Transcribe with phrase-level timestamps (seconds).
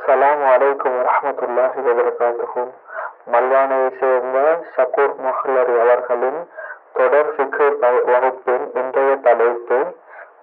[0.00, 2.62] அஸ்ஸலாமு அலைக்கும் வரஹ்மத்துல்லாஹி வபரகாத்துஹு
[3.26, 4.38] மல்வானையை சேர்ந்த
[4.74, 6.40] ஷக்கூர் மொஹல்லரி அவர்களின்
[6.94, 9.78] தொடர் ஃபிக்ஹ் ப- வகுப்பின் இன்றைய தலைப்பு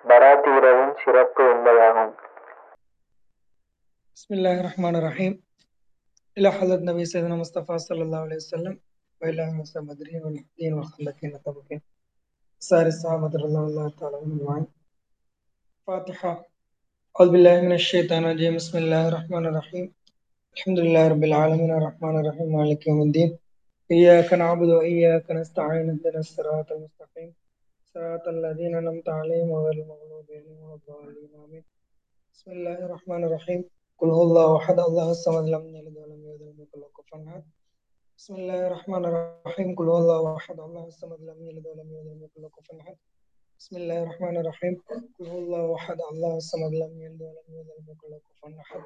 [0.09, 2.13] பராத்தி இரவின் சிறப்பு என்பதாகும்
[4.17, 5.33] بسم الله الرحمن الرحيم
[6.37, 8.73] إلى حضرة النبي سيدنا مصطفى صلى الله عليه وسلم
[9.21, 11.79] وإلى موسى بدرين والمهدين والخلقين الطبقين
[12.61, 14.65] سائر الصحابة رضي الله تعالى عنهم أجمعين
[15.87, 16.33] فاتحة
[17.20, 18.56] أعوذ بالله من الشيطان الرجيم.
[18.56, 19.86] بسم الله الرحمن الرحيم.
[20.56, 21.70] الحمد لله رب العالمين.
[21.78, 22.48] الرحمن الرحيم.
[22.58, 23.38] مالك يوم الدين.
[23.90, 25.90] إياك نعبد وإياك نستعين.
[25.90, 27.30] اهدنا الصراط المستقيم.
[27.94, 31.30] صراط الذين أنعمت عليهم غير المغضوب عليهم ولا الضالين.
[31.44, 31.64] آمين.
[32.32, 33.64] بسم الله الرحمن الرحيم.
[33.98, 34.78] قل هو الله أحد.
[34.80, 37.44] الله الصمد لم يلد ولم يولد ولم يكن له كفوا أحد.
[38.18, 39.68] بسم الله الرحمن الرحيم.
[39.78, 40.60] قل هو الله أحد.
[40.60, 42.96] الله الصمد لم يلد ولم يولد ولم يكن له كفوا أحد.
[43.58, 44.82] بسم الله الرحمن الرحيم.
[45.18, 48.80] قل هو الله أحد الله الصمد لم يلد ولم يولد ولم يكن له كفوا أحد.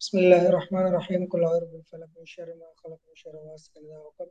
[0.00, 1.28] بسم الله الرحمن الرحيم.
[1.28, 4.28] قل أعوذ بالفلق من شر ما خلق من شر غاسق إذا وقب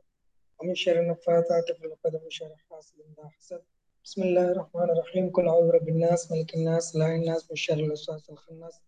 [0.60, 3.62] ومن شر النفاثات في العقد ومن شر حاسد إذا حسد.
[4.04, 5.30] بسم الله الرحمن الرحيم.
[5.30, 8.80] قل أعوذ برب الناس ملك الناس إله الناس من شر الوسواس الخناس.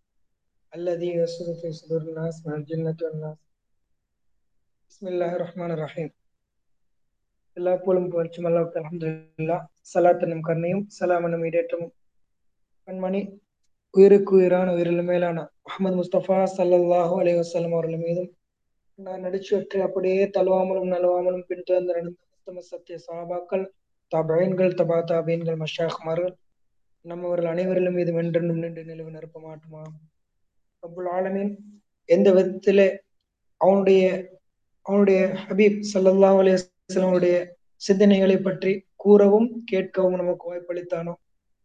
[0.74, 3.36] الذي يسود في صدور الناس من الجنة والناس.
[4.88, 6.10] بسم الله الرحمن الرحيم.
[7.58, 9.56] எல்லா புகழும் புகழ்ச்சி அல்லாஹ் அல்ஹம்துலில்லா
[9.92, 10.84] சலாத் என்னும் கருணையும்
[11.48, 11.92] இடேற்றமும்
[12.88, 13.20] கண்மணி
[13.94, 18.30] உயிருக்கு உயிரான உயிரில் மேலான முகமது முஸ்தபா சல்லல்லாஹு அலி வசலம் அவர்கள் மீதும்
[18.98, 23.64] நான் நடிச்சுவற்றை அப்படியே தழுவாமலும் நழுவாமலும் பின்தொடர்ந்து நடந்த உத்தம சத்திய சாபாக்கள்
[24.12, 26.34] தபயன்கள் தபா தாபீன்கள் மஷாஹ்மார்கள்
[27.04, 29.82] நம்மவர்கள் அனைவரிலும் மீது வென்றென்றும் நின்று நிலவு நிரப்ப மாட்டுமா
[30.82, 31.52] அப்புல் ஆலமீன்
[32.08, 32.88] எந்த விதத்திலே
[33.60, 34.02] அவனுடைய
[34.86, 36.58] அவனுடைய ஹபீப் சல்லல்லாஹ் அலைஹி
[36.90, 37.46] சிலவங்களுடைய
[37.88, 41.14] சிந்தனைகளை பற்றி கூறவும் கேட்கவும் நமக்கு வாய்ப்பளித்தானோ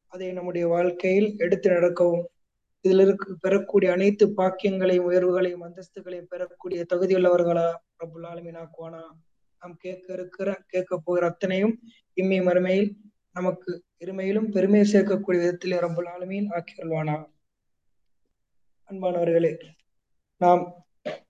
[0.07, 2.25] அதை நம்முடைய வாழ்க்கையில் எடுத்து நடக்கவும்.
[2.81, 8.59] இதில் இருக்க பெறக்கூடிய அனைத்து பாக்கியங்களையும் உயர்வுகளையும் அந்தஸ்துகளையும் பெறக்கூடிய தகுதியுள்ளவர்களா ரப்புல் ஆலமீன்
[9.61, 11.81] நாம் கேட்க இருக்கிற கேட்க போகிற அத்தனையும்
[12.13, 12.91] இம்மை மறுமையில்
[13.31, 17.15] நமக்கு இருமையிலும் பெருமையை சேர்க்கக்கூடிய விதத்திலே ரொம்ப ஆலமீன் ஆக்கியல்வானா
[18.89, 19.53] அன்பானவர்களே
[20.37, 20.82] நாம்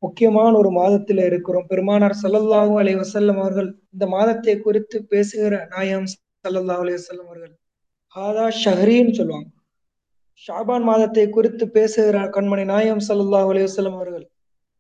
[0.04, 1.68] முக்கியமான ஒரு மாதத்துல இருக்கிறோம்.
[1.72, 6.08] பெருமானார் சல்லல்லாஹூ அலைஹி வசல்லம் அவர்கள் இந்த மாதத்தை குறித்து பேசுகிற நாயம்
[6.46, 7.54] சல்லல்லாஹூ அலைஹி வசல்லம் அவர்கள்
[8.16, 9.50] ஹாதா ஷஹரின்னு சொல்லுவாங்க.
[10.44, 14.26] ஷாபான் மாதத்தை குறித்து பேசுகிற கண்மணி நாயம் சல்லல்லாஹூ அலைஹி வசல்லம் அவர்கள்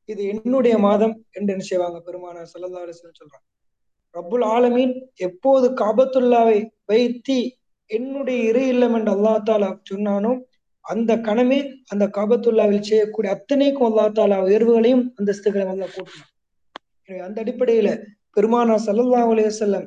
[0.10, 3.46] இது என்னுடைய மாதம் என்று என்ன செய்வாங்க பெருமானார் ஸல்லல்லாஹு அலைஹி சொல்றாங்க.
[4.16, 4.94] ரப்புல் ஆலமீன்
[5.28, 6.58] எப்போது காபத்துல்லாவை
[6.92, 7.38] வைத்தி
[7.92, 10.32] என்னுடைய இரு இல்லம் என்று அல்லாஹ் தாலா சொன்னானோ
[10.86, 11.60] அந்த கணமே
[11.94, 16.30] அந்த காபத்துல்லாவில் செய்யக்கூடிய அத்தனைக்கும் அல்லா தாலா உயர்வுகளையும் அந்தஸ்துகளையும் அல்லா கூட்டணும்
[17.10, 17.90] எனவே அந்த அடிப்படையில
[18.38, 19.82] பெருமானா ஸல்லல்லாஹு அலைஹி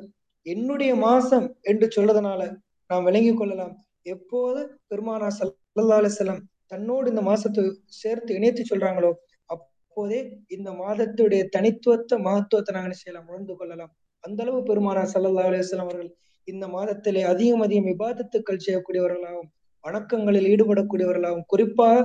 [0.45, 2.41] என்னுடைய மாசம் என்று சொல்றதுனால
[2.89, 3.73] நாம் விளங்கிக் கொள்ளலாம்.
[4.13, 4.59] எப்போது
[4.91, 6.35] பெருமானா சல்லா அலைஹி
[6.73, 7.63] தன்னோடு இந்த மாசத்தை
[8.01, 9.11] சேர்த்து இணைத்து சொல்றாங்களோ
[9.49, 10.19] அப்போதே
[10.55, 13.91] இந்த மாதத்துடைய தனித்துவத்தை மகத்துவத்தை நாங்கள் செய்யலாம் உணர்ந்து கொள்ளலாம்.
[14.23, 16.09] அந்த அளவு பெருமானா சல்லா அலைஹி அவர்கள்
[16.47, 19.49] இந்த மாதத்திலே அதிகம் அதிகம் விவாதத்துக்கள் செய்யக்கூடியவர்களாகவும்
[19.87, 21.97] வணக்கங்களில் ஈடுபடக்கூடியவர்களாகவும் குறிப்பாக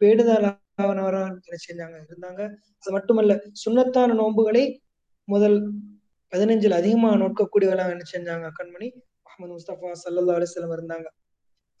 [0.00, 2.42] பேடுதலானவராக என்ன செஞ்சாங்க இருந்தாங்க.
[2.80, 4.64] அது மட்டுமல்ல சுண்ணத்தான நோன்புகளை
[5.28, 5.56] முதல்
[6.32, 8.88] பதினஞ்சில் அதிகமாக நோக்கக்கூடியவர்களாக என்ன செஞ்சாங்க கண்மணி.
[9.26, 11.06] அஹமது முஸ்தபா சல்லல்லா அலிஸ்லம் இருந்தாங்க.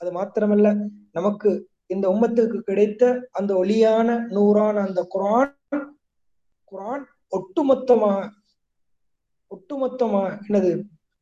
[0.00, 0.68] அது மாத்திரமல்ல
[1.18, 1.50] நமக்கு
[1.86, 5.52] இந்த உம்மத்துக்கு கிடைத்த அந்த ஒளியான நூறான அந்த குரான்
[6.72, 7.04] குரான்
[7.38, 8.22] ஒட்டுமொத்தமாக
[9.50, 10.72] ஒட்டுமொத்தமாக என்னது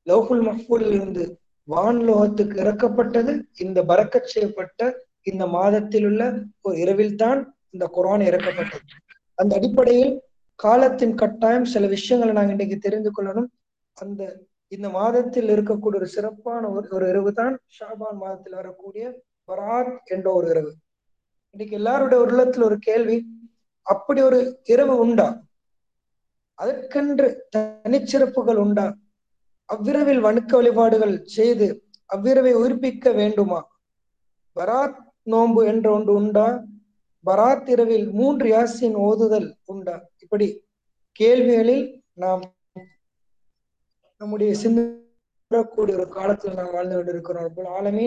[0.06, 1.25] லௌஹுல் மஹ்பூலில் இருந்து
[1.69, 8.84] வான்லோகத்துக்கு இறக்கப்பட்டது இந்த பறக்கச் செய்யப்பட்ட இந்த மாதத்தில் உள்ள ஒரு இரவில் தான் இந்த குரான் இறக்கப்பட்டது.
[9.34, 10.23] அந்த அடிப்படையில்
[10.55, 13.47] காலத்தின் கட்டாயம் சில விஷயங்களை நாங்கள் இன்னைக்கு தெரிந்து கொள்ளணும்.
[13.95, 19.05] அந்த இந்த மாதத்தில் இருக்கக்கூடிய ஒரு சிறப்பான ஒரு ஒரு இரவு தான் ஷாபான் மாதத்தில் வரக்கூடிய
[19.49, 20.73] பராத் என்ற ஒரு இரவு.
[21.50, 23.17] இன்னைக்கு எல்லாருடைய உள்ளத்துல ஒரு கேள்வி
[23.83, 25.43] அப்படி ஒரு இரவு உண்டா?
[26.55, 28.97] அதற்கென்று தனிச்சிறப்புகள் உண்டா?
[29.69, 31.67] அவ்விரவில் வணக்க வழிபாடுகள் செய்து
[32.06, 33.61] அவ்விரவை உயிர்ப்பிக்க வேண்டுமா?
[34.56, 36.65] பராத் நோன்பு என்ற ஒன்று உண்டா?
[37.25, 39.94] பராத் இரவில் மூன்று யாசின் ஓதுதல் உண்டா?
[40.19, 40.49] இப்படி
[41.12, 42.43] கேள்விகளில் நாம்
[44.20, 47.44] நம்முடைய சிந்தக்கூடிய ஒரு காலத்தில் நாம் வாழ்ந்து கொண்டிருக்கிறோம்.
[47.44, 48.06] அப்போ ஆலமே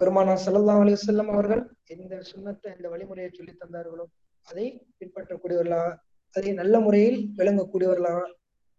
[0.00, 4.04] பெருமானா சல்லா அலி செல்லம் அவர்கள் எந்த சுண்ணத்தை இந்த வழிமுறையை சொல்லி தந்தார்களோ?
[4.46, 4.66] அதை
[4.98, 5.82] பின்பற்றக்கூடியவர்களா?
[6.36, 8.14] அதை நல்ல முறையில் விளங்கக்கூடியவர்களா?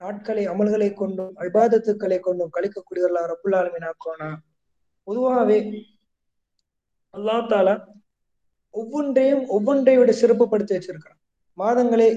[0.05, 4.29] நாட்களை அமல்களை கொண்டும் அபாதத்துக்களை கொண்டும் கழிக்கக்கூடியவர்களா ரப்புல்லாலுமின் ஆலமின் ஆக்குவானா?
[5.07, 5.57] பொதுவாகவே
[7.13, 7.75] அல்லா தாலா
[8.73, 11.19] ஒவ்வொன்றையும் ஒவ்வொன்றை விட சிறப்புப்படுத்தி வச்சிருக்கிறான்.
[11.57, 12.09] மாதங்களை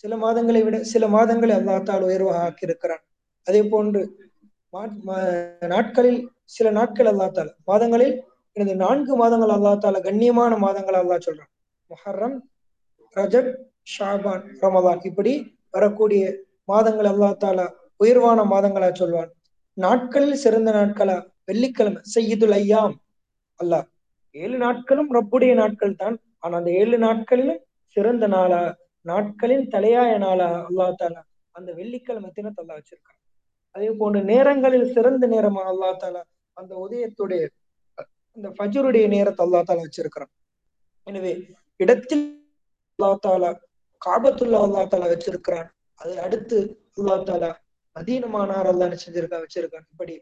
[0.00, 3.02] சில மாதங்களை விட சில மாதங்களை அல்லா தாலா உயர்வாக ஆக்கியிருக்கிறான்.
[3.46, 4.02] அதே போன்று
[5.74, 6.20] நாட்களில்
[6.56, 8.14] சில நாட்கள் அல்லா மாதங்களில்
[8.56, 11.52] எனது நான்கு மாதங்கள் அல்லா தாலா கண்ணியமான மாதங்கள் அல்லா சொல்றான்.
[11.90, 12.36] மொஹர்ரம்
[13.16, 13.52] ரஜப்
[13.94, 15.32] ஷாபான் ரமதான் இப்படி
[15.76, 16.22] வரக்கூடிய
[16.68, 17.66] மாதங்கள் அல்லா தாலா
[18.02, 19.30] உயர்வான மாதங்களா சொல்வான்.
[19.76, 21.16] நாட்களில் சிறந்த நாட்களா?
[21.48, 22.94] வெள்ளிக்கிழமை செய்யுதுல் ஐயாம்.
[23.60, 23.86] அல்லாஹ்
[24.34, 26.16] ஏழு நாட்களும் ரப்புடைய நாட்கள் தான்.
[26.44, 27.62] ஆனா அந்த ஏழு நாட்களிலும்
[27.96, 28.60] சிறந்த நாளா
[29.06, 31.22] நாட்களின் தலையாய நாளா அல்லா தாலா
[31.54, 33.18] அந்த வெள்ளிக்கிழமை தினத்தை அல்லா வச்சிருக்கான்.
[33.74, 36.22] அதே போன்று நேரங்களில் சிறந்த நேரமா அல்லா தாலா
[36.56, 37.42] அந்த உதயத்துடைய
[38.36, 40.32] அந்த ஃபஜருடைய நேரத்தை அல்லா தாலா வச்சிருக்கிறான்.
[41.06, 41.32] எனவே
[41.82, 42.24] இடத்தில்
[42.98, 43.50] அல்லா தாலா
[44.02, 45.68] காபத்துல்லா அல்லா தாலா வச்சிருக்கிறான்.
[46.02, 46.58] அது அடுத்து
[46.96, 47.50] அல்லா தாலா
[47.96, 49.38] மதீனமானார் அல்லா செஞ்சிருக்கா?
[49.44, 49.86] வச்சிருக்கான்.
[49.92, 50.14] இப்படி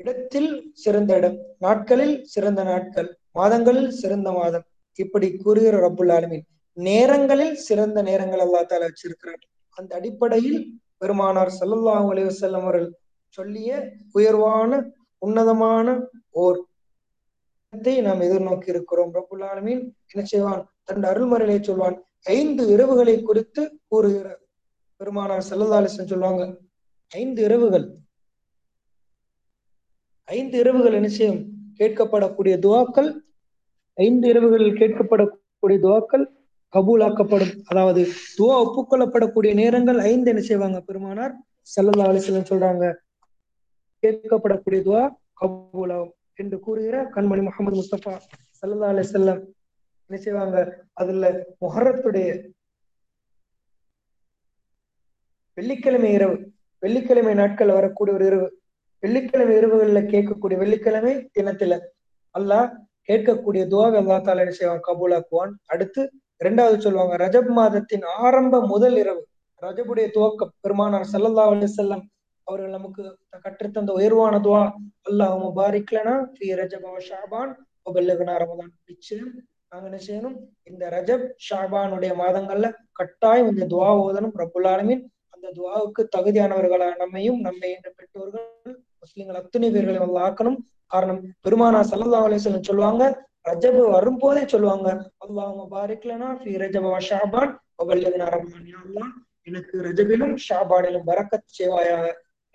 [0.00, 4.66] இடத்தில் சிறந்த இடம் நாட்களில் சிறந்த நாட்கள் மாதங்களில் சிறந்த மாதம்.
[4.98, 6.44] இப்படி கூறுகிற ரப்புல் ஆலமின்.
[6.76, 9.42] நேரங்களில் சிறந்த நேரங்கள் அல்லா தாலா வச்சிருக்கிறார்
[9.78, 10.60] அந்த அடிப்படையில்
[10.98, 12.90] பெருமானார் சல்லல்லாஹ் அலைஹி வஸல்லம் அவர்கள்
[13.38, 13.70] சொல்லிய
[14.12, 14.70] உயர்வான
[15.22, 15.86] உன்னதமான
[16.44, 16.58] ஓர்
[18.06, 19.12] நாம் எதிர்நோக்கி இருக்கிறோம்.
[19.14, 19.82] ரப்புல் ஆலமீன்
[20.12, 20.62] என்ன செய்வான்?
[20.84, 21.96] தன் அருள்மறையிலே சொல்வான்
[22.36, 24.26] ஐந்து இரவுகளை குறித்து கூறுகிற
[25.02, 26.42] பெருமானார் செல்லதாலிசன் சொல்லுவாங்க
[27.12, 27.86] ஐந்து இரவுகள்.
[30.28, 31.08] ஐந்து இரவுகள் என்ன
[31.80, 33.08] கேட்கப்படக்கூடிய துவாக்கள்
[33.98, 36.24] ஐந்து இரவுகளில் கேட்கப்படக்கூடிய துவாக்கள்
[36.74, 37.54] கபூலாக்கப்படும்.
[37.64, 38.02] அதாவது
[38.38, 40.80] துவா ஒப்புக்கொள்ளப்படக்கூடிய நேரங்கள் ஐந்து என்ன செய்வாங்க?
[40.80, 41.34] பெருமானார்
[41.72, 42.84] சல்லல்லா அலிஸ்லம் சொல்றாங்க
[44.02, 45.02] கேட்கப்படக்கூடிய துவா
[45.40, 48.14] கபூலாகும் என்று கூறுகிற கண்மணி முகமது முஸ்தபா
[48.60, 49.42] சல்லா அலி செல்லம்
[50.06, 50.56] என்ன செய்வாங்க?
[51.00, 52.28] அதுல முஹரத்துடைய
[55.54, 58.58] வெள்ளிக்கிழமை இரவு வெள்ளிக்கிழமை நாட்கள் வரக்கூடிய ஒரு இரவு
[58.98, 61.80] வெள்ளிக்கிழமை இரவுகளில் கேட்கக்கூடிய வெள்ளிக்கிழமை தினத்துல
[62.38, 62.72] அல்லாஹ்
[63.08, 64.82] கேட்கக்கூடிய துவாவை அல்லா தாலா செய்வான்?
[64.88, 65.52] கபூலாக்குவான்.
[65.66, 69.26] அடுத்து இரண்டாவது சொல்லுவாங்க ரஜப் மாதத்தின் ஆரம்ப முதல் இரவு.
[69.62, 72.04] ரஜபுடைய துவக்கம் பெருமானார் சல்லல்லா அலி செல்லம்
[72.44, 74.72] அவர்கள் நமக்கு கற்றுத்தந்த உயர்வான துவா
[75.10, 77.52] அல்லாஹ் முபாரிக்லனா ஃபி ரஜப் ஷாபான்
[77.90, 78.72] ஒபல்லகனா ரமதான்.
[78.86, 79.32] நிச்சயம்
[79.68, 80.36] நாங்க என்ன செய்யணும்?
[80.62, 85.10] இந்த ரஜப் ஷாபானுடைய மாதங்கள்ல கட்டாயம் இந்த துவா ஓதனும் ரப்புல்
[85.42, 90.58] அந்த துவாவுக்கு தகுதியானவர்களா நம்மையும் நம்மை என்ற பெற்றோர்கள் முஸ்லிம்கள் அத்துணை பேர்களையும் வந்து ஆக்கணும்.
[90.92, 93.02] காரணம் பெருமானா சல்லா அலிஸ்லம் சொல்லுவாங்க
[93.48, 94.88] ரஜப் வரும்போதே சொல்லுவாங்க
[95.24, 97.52] அல்லாஹ் முபாரிக்லனா ஃபி ரஜப ஷாபான்
[97.82, 99.10] ஒபல்லகனா ரமதான்
[99.48, 101.98] எனக்கு ரஜபிலும் ஷாபானிலும் வரக்கத் செய்வாயா?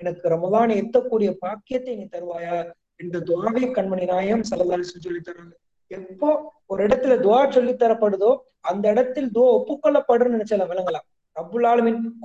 [0.01, 2.57] எனக்கு ரமலானை எத்தக்கூடிய பாக்கியத்தை நீ தருவாயா?
[3.03, 5.53] இந்த துவாவை கண்மணி நாயம் சல்லல்லாஹு சொல்லி தராங்க.
[5.91, 6.29] எப்போ
[6.71, 8.31] ஒரு இடத்துல துவா சொல்லி தரப்படுதோ
[8.71, 11.07] அந்த இடத்தில் துவா ஒப்புக்கொள்ளப்படுன்னு நினைச்சல விளங்கலாம்.
[11.37, 11.67] ரப்புல்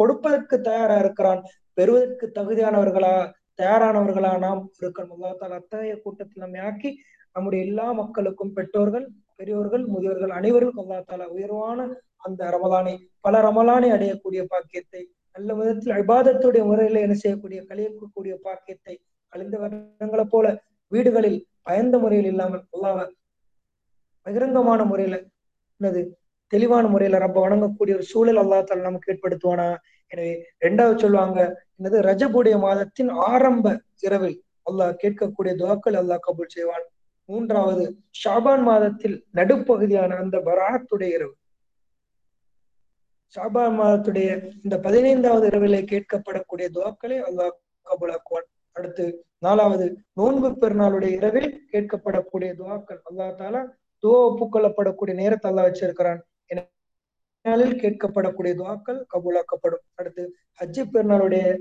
[0.00, 1.40] கொடுப்பதற்கு தயாரா இருக்கிறான்.
[1.78, 3.14] பெறுவதற்கு தகுதியானவர்களா
[3.60, 5.16] தயாரானவர்களா நாம் இருக்கணும்.
[5.16, 6.90] அல்லா அத்தகைய கூட்டத்தில் நம்மை ஆக்கி
[7.36, 9.06] நம்முடைய எல்லா மக்களுக்கும் பெற்றோர்கள்
[9.38, 11.78] பெரியோர்கள் முதியோர்கள் அனைவருக்கும் அல்லா தாலா உயர்வான
[12.26, 15.02] அந்த ரமலானை பல ரமலானை அடையக்கூடிய பாக்கியத்தை
[15.36, 18.94] நல்ல விதத்தில் அபாதத்துடைய முறையில என்ன செய்யக்கூடிய கழியக்கூடிய பாக்கியத்தை
[19.32, 20.46] கழிந்த வருடங்களை போல
[20.92, 22.98] வீடுகளில் பயந்த முறையில் இல்லாமல் அல்லாவ
[24.26, 25.16] பகிரங்கமான முறையில
[25.80, 26.02] என்னது
[26.54, 29.68] தெளிவான முறையில ரப்ப வணங்கக்கூடிய ஒரு சூழல் அல்லாத்தால் நமக்கு ஏற்படுத்துவானா?
[30.12, 30.32] எனவே
[30.64, 31.38] ரெண்டாவது சொல்லுவாங்க
[31.76, 31.98] என்னது?
[32.08, 33.66] ரஜபுடைய மாதத்தின் ஆரம்ப
[34.06, 34.38] இரவில்
[34.70, 36.86] அல்லாஹ் கேட்கக்கூடிய துவாக்கள் அல்லாஹ் கபூல் செய்வான்.
[37.28, 37.84] மூன்றாவது
[38.22, 41.34] ஷாபான் மாதத்தில் நடுப்பகுதியான அந்த பராத்துடைய இரவு.
[43.34, 44.30] ஷாபான் மாதத்துடைய
[44.64, 47.54] இந்த பதினைந்தாவது இரவிலே கேட்கப்படக்கூடிய துவாக்களை அல்லாஹ்
[47.86, 48.48] கபூலாக்குவான்.
[48.76, 49.04] அடுத்து
[49.46, 49.86] நாலாவது
[50.18, 53.62] நோன்பு பெருநாளுடைய இரவில் கேட்கப்படக்கூடிய துவாக்கள் அல்லா தாலா
[54.02, 56.20] துவா ஒப்புக்கொள்ளப்படக்கூடிய நேரத்தை அல்லா வச்சிருக்கிறான்.
[57.42, 59.84] நாளில் கேட்கப்படக்கூடிய துவாக்கள் கபூலாக்கப்படும்.
[59.94, 61.58] அடுத்து ஹஜ்ஜி பெருநாளுடைய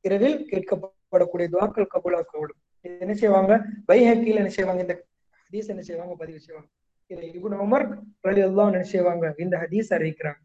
[0.00, 2.60] இரவில் கேட்கப்படக்கூடிய துவாக்கள் கபூலாக்கப்படும்.
[2.80, 3.64] என்ன செய்வாங்க?
[3.88, 4.80] பைஹக்கில் என்ன செய்வாங்க?
[4.80, 5.04] இந்த
[5.44, 6.14] ஹதீஸ் என்ன செய்வாங்க?
[6.14, 6.68] பதிவு செய்வாங்க.
[7.06, 7.86] இதை இபுன் உமர்
[8.28, 9.34] ரலி எல்லாம் என்ன செய்வாங்க?
[9.38, 10.42] இந்த ஹதீஸ் அறிவிக்கிறாங்க.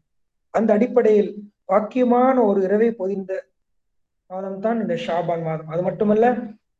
[0.50, 1.30] அந்த அடிப்படையில்
[1.68, 3.32] வாக்கியமான ஒரு இரவை பொதிந்த
[4.26, 5.68] மாதம் தான் இந்த ஷாபான் மாதம்.
[5.68, 6.26] அது மட்டுமல்ல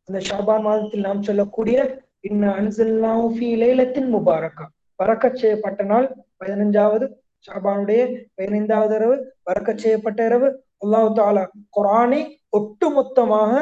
[0.05, 1.79] அந்த ஷாபான் மாதத்தில் நாம் சொல்லக்கூடிய
[2.21, 4.67] இன்ன அன்சல்லாஹு லைலத்தின் முபாரக்கா.
[5.03, 6.07] பறக்கச் செய்யப்பட்ட நாள்
[6.41, 7.07] பதினஞ்சாவது
[7.47, 9.17] ஷாபானுடைய பதினைந்தாவது இரவு
[9.51, 10.49] வறக்க செய்யப்பட்ட இரவு.
[10.85, 11.45] அல்லாஹு தாலா
[11.77, 12.21] குரானை
[12.59, 13.53] ஒட்டுமொத்தமாக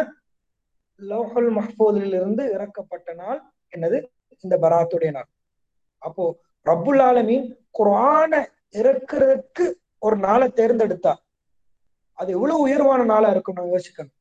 [1.01, 3.41] லோஹல் மஹ்பூதில் இருந்து இறக்கப்பட்ட நாள்
[3.77, 3.99] என்னது?
[4.41, 5.29] இந்த பராத்துடைய நாள்.
[5.99, 6.25] அப்போ
[6.67, 7.47] ரப்புல் ஆலமீன்
[7.79, 8.33] குரான
[8.73, 9.65] இறக்குறதுக்கு
[9.99, 11.15] ஒரு நாளை தேர்ந்தெடுத்தா.
[12.19, 14.15] அது எவ்வளவு உயர்வான நாளா இருக்கும் யோசிக்கணும்.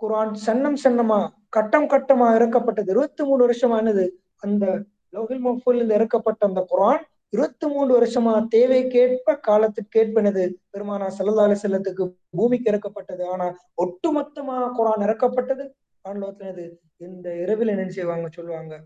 [0.00, 2.90] குரான் சன்னம் சன்னமா கட்டம் கட்டமா இறக்கப்பட்டது.
[2.94, 4.04] இருபத்தி மூணு வருஷமானது
[4.36, 4.66] அந்த
[5.12, 10.54] லோகில் மஃபூல் இருந்து இறக்கப்பட்ட அந்த குரான் இருபத்தி மூணு வருஷமா தேவைக்கேற்ப காலத்துக்கேற்பனது.
[10.72, 15.70] பெருமானா சல்லா அலி செல்லத்துக்கு பூமிக்கு இறக்கப்பட்டது ஆனா ஒட்டுமொத்தமா குரான் இறக்கப்பட்டது.
[16.08, 18.82] ஆண்டவத்தினது இந்த இரவில் என்ன செய்வாங்க சொல்லுவாங்க?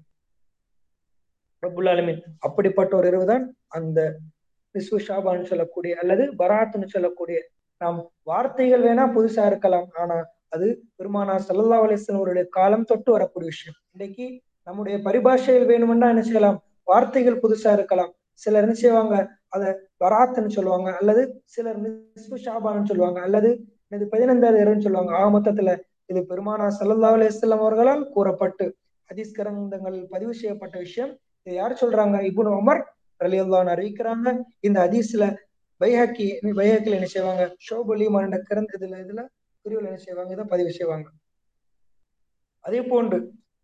[1.60, 4.16] ரபுல் அப்படிப்பட்ட ஒரு இரவு தான் அந்த
[4.74, 7.38] நிஸ்வு ஷாபான்னு சொல்லக்கூடிய அல்லது பராத்துன்னு சொல்லக்கூடிய
[7.76, 9.88] நாம் வார்த்தைகள் வேணா புதுசா இருக்கலாம்.
[9.94, 13.76] ஆனா அது பெருமானா சல்லா அலிஸ்லாம் அவருடைய காலம் தொட்டு வரக்கூடிய விஷயம்.
[13.90, 16.62] இன்னைக்கு நம்முடைய பரிபாஷையில் வேணுமென்னா என்ன செய்யலாம்?
[16.84, 18.14] வார்த்தைகள் புதுசா இருக்கலாம்.
[18.34, 19.36] சிலர் என்ன செய்வாங்க?
[19.48, 19.68] அதை
[20.04, 20.96] வராத்தன்னு சொல்லுவாங்க.
[20.96, 23.20] அல்லது சிலர் நிஸ்பு ஷாபான்னு சொல்லுவாங்க.
[23.20, 23.50] அல்லது
[23.88, 25.12] இது பதினைந்தாவது இரவுன்னு சொல்லுவாங்க.
[25.16, 28.76] ஆக மொத்தத்துல இது பெருமானா சல்லா அலிஸ்லாம் அவர்களால் கூறப்பட்டு
[29.12, 31.18] ஹதீஸ் கிரந்தங்கள் பதிவு செய்யப்பட்ட விஷயம்.
[31.42, 32.16] இது யார் சொல்றாங்க?
[32.30, 32.82] இபுன் உமர்
[33.24, 34.42] ரலியல்லான் அறிவிக்கிறாங்க.
[34.60, 35.24] இந்த ஹதீஸ்ல
[35.80, 37.56] பைஹாக்கி பைஹாக்கில் என்ன செய்வாங்க?
[37.66, 39.22] ஷோபுலிமான் என்ற கிரந்த இதுல இதுல
[39.62, 40.32] பிரிவில் என்ன செய்வாங்க?
[40.32, 41.08] இதை பதிவு செய்வாங்க.
[42.60, 43.18] அதே போன்று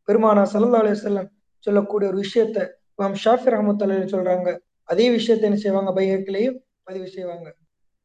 [0.07, 2.59] பெருமானா சல்லா அலிஸ்லாம் சொல்லக்கூடிய ஒரு விஷயத்த
[3.01, 4.49] இமாம் ஷாஃபி ரஹமத்துல சொல்றாங்க
[4.93, 5.91] அதே விஷயத்தை என்ன செய்வாங்க?
[5.99, 6.57] பைஹக்கிலையும்
[6.89, 7.47] பதிவு செய்வாங்க.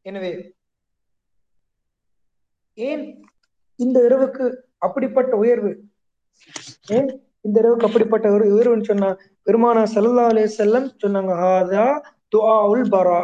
[0.05, 0.29] எனவே
[2.77, 3.03] ஏன்
[3.79, 4.45] இந்த இரவுக்கு
[4.85, 5.71] அப்படிப்பட்ட உயர்வு?
[6.95, 7.09] ஏன்
[7.41, 9.09] இந்த இரவுக்கு அப்படிப்பட்ட ஒரு உயர்வுன்னு சொன்னா
[9.47, 11.85] பெருமானா சல்லா அலே செல்லம் சொன்னாங்க ஹாதா
[12.35, 13.19] துஆ உல் பரா.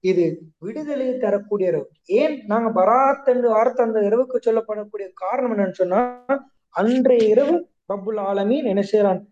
[0.00, 0.24] இது
[0.58, 1.86] விடுதலை தரக்கூடிய இரவு.
[2.20, 6.00] ஏன் நாங்க பராத் என்று வார்த்தை அந்த இரவுக்கு சொல்லப்படக்கூடிய காரணம் என்னன்னு சொன்னா
[6.74, 7.56] அன்றைய இரவு
[7.92, 9.22] பபுல் ஆலமீன் என்ன செய்யறான்?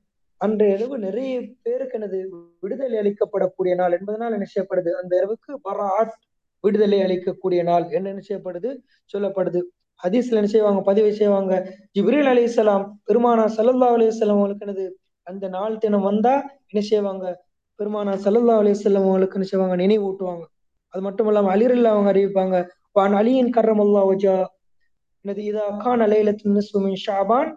[0.42, 1.32] அன்றைய இரவு நிறைய
[1.62, 2.18] பேருக்கு எனது
[2.62, 4.90] விடுதலை அளிக்கப்படக்கூடிய நாள் என்பதனால் என்ன செய்யப்படுது?
[5.00, 6.14] அந்த இரவுக்கு பராட்
[6.64, 8.70] விடுதலை அளிக்கக்கூடிய நாள் என்ன என்ன செய்யப்படுது?
[9.14, 9.60] சொல்லப்படுது.
[10.00, 10.80] ஹதீஸ்ல என்ன செய்வாங்க?
[10.80, 11.52] பதிவு செய்வாங்க.
[11.96, 14.84] ஜிப்ரீல் அலி இஸ்லாம் பெருமானா சல்லல்லா அலிஸ்லாம் அவங்களுக்கு எனது
[15.26, 16.34] அந்த நாள் தினம் வந்தா
[16.70, 17.24] என்ன செய்வாங்க?
[17.80, 19.76] பெருமானா சல்லல்லா அலிஸ்லாம் அவங்களுக்கு என்ன செய்வாங்க?
[19.76, 20.44] நினைவு ஊட்டுவாங்க
[20.94, 22.56] அது மட்டும் இல்லாம அலிரில் அவங்க அறிவிப்பாங்க.
[22.92, 24.34] வான் அலியின் கர்ரம் அல்லா வஜா
[25.24, 27.50] எனது இதா கான் அலைலத்து நிஸ்புமின் ஷாபான்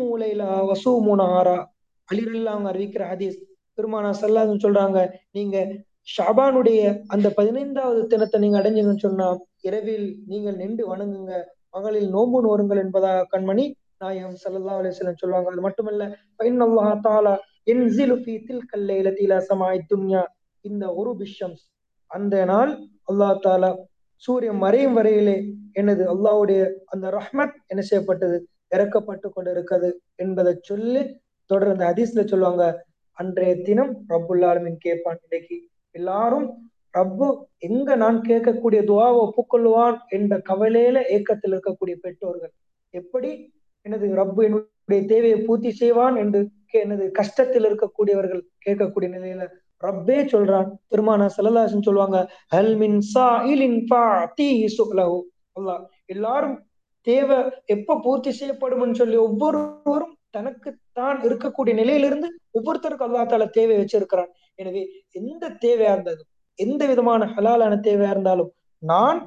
[0.00, 1.56] மூலையில வசூ மூணு ஆரா
[2.08, 3.38] அலிரல்ல அவங்க அறிவிக்கிற ஹதீஸ்.
[3.78, 4.98] பெருமானா சல்லாதுன்னு சொல்றாங்க
[5.30, 5.56] நீங்க
[6.16, 9.26] ஷாபானுடைய அந்த பதினைந்தாவது தினத்தை நீங்க அடைஞ்சீங்கன்னு சொன்னா
[9.60, 11.32] இரவில் நீங்கள் நின்று வணங்குங்க.
[11.70, 13.64] மகளில் நோம்பு நோருங்கள் என்பதாக கண்மணி
[13.98, 15.50] நாயகம் சல்லா அலிஸ்லம் சொல்லுவாங்க.
[15.50, 16.04] அது மட்டுமல்ல
[16.38, 17.34] பைனல்லாஹ் தாலா
[17.64, 17.84] என்
[18.24, 20.22] ஃபீ தில்கல் லைலத்தி சமாய் துன்யா.
[20.64, 21.64] இந்த ஒரு பிஷம்ஸ்
[22.10, 22.72] அந்த நாள்
[23.10, 23.70] அல்லாஹ் தாலா
[24.24, 25.36] சூரியன் மறையும் வரையிலே
[25.72, 28.36] எனது அல்லாவுடைய அந்த ரஹ்மத் என்ன செய்யப்பட்டது?
[28.76, 31.02] இறக்கப்பட்டு கொண்டு இருக்கிறது என்பதை சொல்லி
[31.46, 35.18] தொடர்ந்து ஹதீஸ்ல சொல்லுவாங்க அன்றைய தினம் ரப்புல்லாலுமின் கேட்பான்.
[35.22, 36.64] இன்னைக்கு எல்லாரும்
[36.98, 42.52] ரப்பு எங்க நான் கேட்கக்கூடிய துவாவை ஒப்புக்கொள்வான் என்ற கவலையில ஏக்கத்தில் இருக்கக்கூடிய பெற்றோர்கள்.
[42.90, 43.54] எப்படி?
[43.82, 49.46] எனது ரப்பு என்னுடைய தேவையை பூர்த்தி செய்வான் என்று எனது கஷ்டத்தில் இருக்கக்கூடியவர்கள் கேட்கக்கூடிய நிலையில
[49.82, 50.68] ரப்பே சொல்றான்.
[50.90, 53.78] பெருமானா சல்லல்லாசன் சொல்லுவாங்க ஹல் மின் சாயிலின்
[54.76, 55.18] சுலஹு
[55.60, 56.64] அல்லாஹ் எல்லாரும்
[57.00, 62.28] தேவை எப்ப பூர்த்தி செய்யப்படும் சொல்லி ஒவ்வொருவரும் தனக்கு தான் இருக்கக்கூடிய நிலையிலிருந்து
[62.58, 64.30] ஒவ்வொருத்தருக்கு அல்லா தால தேவை வச்சிருக்கிறான்.
[64.62, 64.82] எனவே
[65.20, 68.52] எந்த தேவையா இருந்ததும் எந்த விதமான ஹலாலான தேவையா இருந்தாலும்
[68.82, 69.18] நான்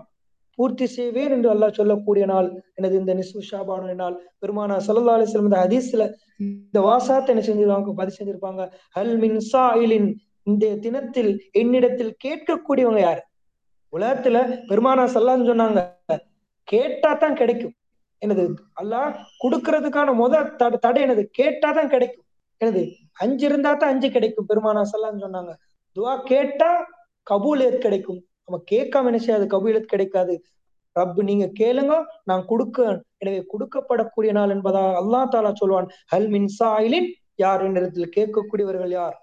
[0.58, 2.48] பூர்த்தி செய்வேன் என்று அல்லாஹ் சொல்லக்கூடிய நாள்
[2.80, 6.06] எனது இந்த நிசு ஷாபான நாள் பெருமானா சல்லா அலிஸ்லம் இந்த ஹதீஸ்ல
[6.46, 8.63] இந்த வாசாத்தை என்ன செஞ்சிருவாங்க பதிவு செஞ்சிருப்பாங்க.
[8.98, 10.10] ஹல் மின் சாயிலின்
[10.50, 13.22] இந்த தினத்தில் என்னிடத்தில் கேட்கக்கூடியவங்க யாரு?
[13.94, 14.38] உலகத்துல
[14.70, 15.82] பெருமானா சல்லான்னு சொன்னாங்க.
[16.68, 17.74] கேட்டா தான் கிடைக்கும்.
[18.20, 18.44] எனது
[18.82, 19.12] அல்லாஹ்
[19.44, 20.44] கொடுக்கறதுக்கான முத
[20.86, 22.26] தடை எனது கேட்டாதான் கிடைக்கும்.
[22.58, 22.82] எனது
[23.14, 24.48] அஞ்சு இருந்தா தான் அஞ்சு கிடைக்கும்.
[24.50, 25.52] பெருமானா சல்லான்னு சொன்னாங்க.
[25.96, 26.72] துவா கேட்டா
[27.28, 28.20] கபூலியத் கிடைக்கும்.
[28.46, 29.46] நம்ம கேட்காம என்ன செய்யாது?
[29.46, 30.36] கபூலியத் கிடைக்காது.
[30.96, 31.94] ரப்பு நீங்க கேளுங்க.
[32.24, 35.88] நான் கொடுக்க எனவே கொடுக்கப்படக்கூடிய நாள் என்பதா அல்லா தாலா சொல்வான்.
[36.14, 39.18] ஹல் மின்சாயிலின் யார் என்னிடத்தில் கேட்கக்கூடியவர்கள் யார்?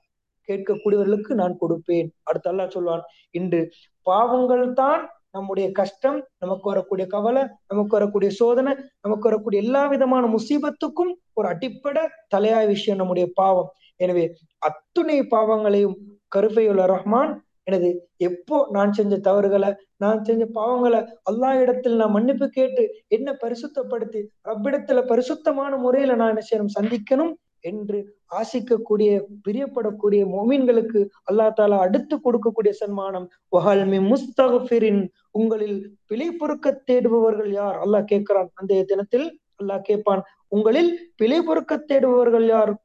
[0.49, 2.09] கேட்கக்கூடியவர்களுக்கு நான் கொடுப்பேன்.
[2.23, 3.03] அடுத்த அல்லா சொல்வான்.
[3.31, 3.61] இன்று
[4.03, 5.03] பாவங்கள் தான்
[5.37, 12.05] நம்முடைய கஷ்டம் நமக்கு வரக்கூடிய கவலை நமக்கு வரக்கூடிய சோதனை நமக்கு வரக்கூடிய எல்லா விதமான முசீபத்துக்கும் ஒரு அடிப்படை
[12.35, 13.71] தலையாய விஷயம் நம்முடைய பாவம்.
[14.01, 14.25] எனவே
[14.63, 15.97] அத்துணை பாவங்களையும்
[16.33, 17.33] கருப்பையுள்ள ரஹ்மான்
[17.65, 17.89] எனது
[18.27, 25.03] எப்போ நான் செஞ்ச தவறுகளை நான் செஞ்ச பாவங்களை எல்லா இடத்தில் நான் மன்னிப்பு கேட்டு என்ன பரிசுத்தப்படுத்தி ரப்பிடத்துல
[25.07, 33.29] பரிசுத்தமான முறையில நான் என்ன செய்யணும் சந்திக்கணும் என்று ஆசிக்கக்கூடிய பிரியப்படக்கூடிய மொமீன்களுக்கு அல்லா தாலா அடுத்து கொடுக்கக்கூடிய சன்மானம்.
[33.53, 37.77] முஸ்தகபிரின் உங்களில் பிழை பொறுக்க தேடுபவர்கள் யார்?
[37.85, 38.49] அல்லாஹ் கேட்கிறான்.
[38.55, 40.23] அந்த தினத்தில் அல்லாஹ் கேட்பான்.
[40.49, 42.85] உங்களில் பிழை பொறுக்க தேடுபவர்கள் யார்?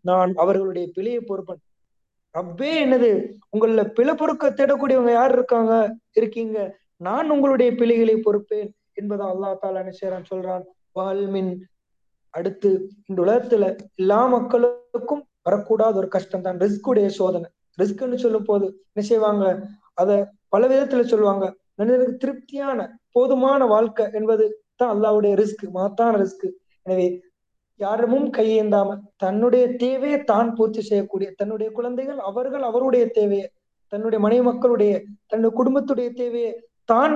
[0.00, 1.58] நான் அவர்களுடைய பிழையை பொறுப்பன்.
[2.38, 3.32] ரப்பே என்னது?
[3.56, 5.96] உங்கள பிழை பொறுக்க தேடக்கூடியவங்க யார் இருக்காங்க?
[6.12, 6.76] இருக்கீங்க.
[6.96, 10.62] நான் உங்களுடைய பிழைகளை பொறுப்பேன் என்பதை அல்லா தாலா நிச்சயம் சொல்றான்.
[10.94, 11.56] வால்மின்
[12.34, 12.70] அடுத்து
[13.08, 13.64] இந்த உலகத்துல
[14.02, 17.48] எல்லா மக்களுக்கும் வரக்கூடாத ஒரு கஷ்டம் தான் ரிஸ்குடைய சோதனை.
[17.80, 19.44] ரிஸ்க்னு சொல்லும் போது என்ன செய்வாங்க?
[20.00, 20.10] அத
[20.48, 21.44] பல விதத்துல சொல்லுவாங்க.
[21.78, 22.80] மனிதனுக்கு திருப்தியான
[23.16, 24.44] போதுமான வாழ்க்கை என்பது
[24.80, 26.46] தான் அல்லாவுடைய ரிஸ்க் மகத்தான ரிஸ்க்
[26.86, 27.06] எனவே
[27.80, 28.90] யாரமும் கையேந்தாம
[29.22, 33.46] தன்னுடைய தேவையை தான் பூர்த்தி செய்யக்கூடிய தன்னுடைய குழந்தைகள் அவர்கள் அவருடைய தேவையை
[33.92, 34.92] தன்னுடைய மனைவி மக்களுடைய
[35.30, 36.52] தன்னுடைய குடும்பத்துடைய தேவையை
[36.92, 37.14] தான்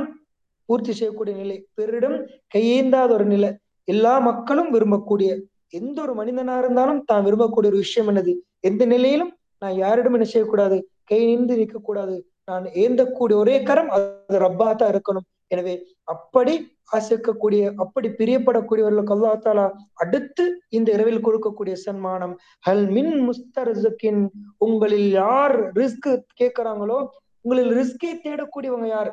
[0.68, 1.58] பூர்த்தி செய்யக்கூடிய நிலை.
[1.74, 2.16] பிறரிடம்
[2.54, 3.50] கையேந்தாத ஒரு நிலை.
[3.92, 5.30] எல்லா மக்களும் விரும்பக்கூடிய
[5.78, 8.32] எந்த ஒரு மனிதனா இருந்தாலும் தான் விரும்பக்கூடிய ஒரு விஷயம் என்னது?
[8.68, 10.76] எந்த நிலையிலும் நான் யாரிடம் என்ன செய்யக்கூடாது?
[11.10, 12.16] கை நின்று நிற்கக்கூடாது.
[12.50, 15.26] நான் ஏந்தக்கூடிய ஒரே கரம் அது ரப்பா தான் இருக்கணும்.
[15.54, 15.74] எனவே
[16.14, 16.54] அப்படி
[16.96, 19.64] ஆசிக்கக்கூடிய அப்படி பிரியப்படக்கூடியவர்களுக்கு அல்லா தாலா
[20.02, 20.44] அடுத்து
[20.76, 22.34] இந்த இரவில் கொடுக்கக்கூடிய சன்மானம்.
[22.66, 24.22] ஹல் மின் முஸ்தர்ஸுக்கின்
[24.66, 26.98] உங்களில் யார் ரிஸ்க் கேட்கிறாங்களோ
[27.44, 29.10] உங்களில் ரிஸ்கை தேடக்கூடியவங்க யார்?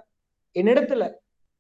[0.56, 1.04] என்னிடத்துல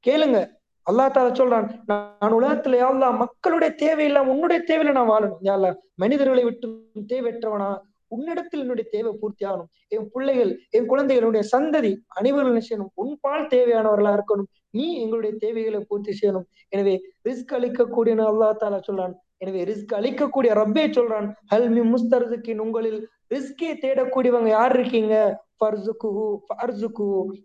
[0.05, 0.39] கேளுங்க.
[0.89, 5.39] அல்லா தால சொல்றான் நான் உலகத்துல யாழ்லா மக்களுடைய தேவையில்லாம உன்னுடைய தேவையில நான் வாழணும்.
[5.43, 6.67] யாழ்லா மனிதர்களை விட்டு
[7.13, 7.77] தேவையற்றவனா
[8.07, 9.69] உன்னிடத்தில் என்னுடைய தேவை பூர்த்தி ஆகணும்.
[9.87, 12.91] என் பிள்ளைகள் என் குழந்தைகளுடைய சந்ததி அனைவரும் செய்யணும்?
[12.93, 14.45] உன் பால் தேவையானவர்களா இருக்கணும்.
[14.69, 16.43] நீ எங்களுடைய தேவைகளை பூர்த்தி செய்யணும்.
[16.69, 19.13] எனவே ரிஸ்க் அளிக்கக்கூடிய அல்லா தாலா சொல்றான்.
[19.37, 21.33] எனவே ரிஸ்க் அளிக்கக்கூடிய ரப்பே சொல்றான்.
[21.53, 25.43] ஹல்மி முஸ்தர்துக்கின் உங்களில் ரிஸ்கே தேடக்கூடியவங்க யார் இருக்கீங்க?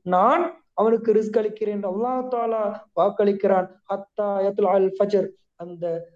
[0.02, 2.62] நான் அவனுக்கு ரிஸ்க் அளிக்கிறேன் அல்லா தாலா
[3.00, 3.68] வாக்களிக்கிறான்.
[4.98, 5.28] ஃபஜர்.
[5.56, 6.08] அந்த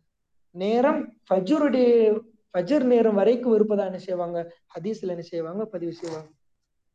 [0.50, 4.54] நேரம் ஃபஜருடைய ஃபஜர் நேரம் வரைக்கும் இருப்பதா என்ன செய்வாங்க?
[4.74, 5.64] ஹதீஸ்ல என்ன செய்வாங்க?
[5.64, 6.28] பதிவு செய்வாங்க.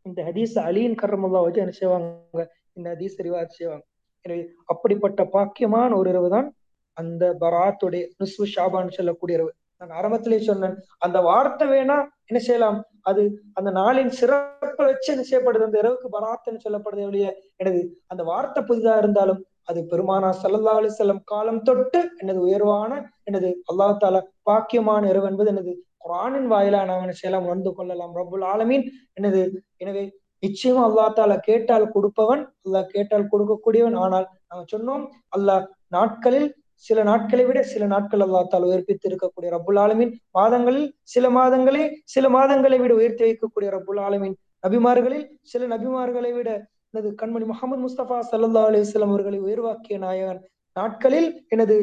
[0.01, 2.51] இந்த ஹதீஸ் அலியின் கர்மல்லா வச்சு என்ன செய்வாங்க?
[2.73, 3.85] இந்த ஹதீஸ் ரிவாஜ் செய்வாங்க.
[4.21, 6.53] எனவே அப்படிப்பட்ட பாக்கியமான ஒரு இரவு தான்
[6.93, 9.53] அந்த பராத்துடைய நுஸ்வு ஷாபான்னு சொல்லக்கூடிய இரவு.
[9.77, 12.88] நான் ஆரம்பத்திலே சொன்னேன் அந்த வார்த்தை வேணா என்ன செய்யலாம்?
[13.09, 15.67] அது அந்த நாளின் சிறப்பை வச்சு என்ன செய்யப்படுது?
[15.67, 17.27] அந்த இரவுக்கு பராத்துன்னு சொல்லப்படுது ஒழிய
[17.61, 22.91] எனது அந்த வார்த்தை புதிதா இருந்தாலும் அது பெருமானா சல்லா அலி செல்லம் காலம் தொட்டு எனது உயர்வான
[23.29, 24.17] எனது அல்லா தால
[24.49, 25.73] பாக்கியமான இரவு என்பது எனது
[26.05, 27.45] குரானின் வாயிலா நாம் என்ன செய்யலாம்?
[27.47, 28.13] உணர்ந்து கொள்ளலாம்.
[28.19, 29.41] ரபுல் ஆலமீன் எனது
[29.83, 30.03] எனவே
[30.43, 33.97] நிச்சயமா அல்லா தால கேட்டால் கொடுப்பவன் அல்லாஹ் கேட்டால் கொடுக்கக்கூடியவன்.
[34.03, 35.03] ஆனால் நாங்க சொன்னோம்
[35.37, 35.63] அல்லாஹ்
[35.95, 36.47] நாட்களில்
[36.87, 40.11] சில நாட்களை விட சில நாட்கள் அல்லாத்தால் உயர்ப்பித்து இருக்கக்கூடிய ரப்புல் ஆலமின்.
[40.31, 41.83] மாதங்களில் சில மாதங்களே
[42.13, 44.35] சில மாதங்களை விட உயர்த்தி வைக்கக்கூடிய ரப்புல் ஆலமின்.
[44.67, 46.49] நபிமார்களில் சில நபிமார்களை விட
[46.93, 50.41] எனது கண்மணி முகமது முஸ்தபா சல்லா அலிஸ்லாம் அவர்களை உயர்வாக்கிய நாயகன்.
[50.75, 51.75] நாட்களில் எனது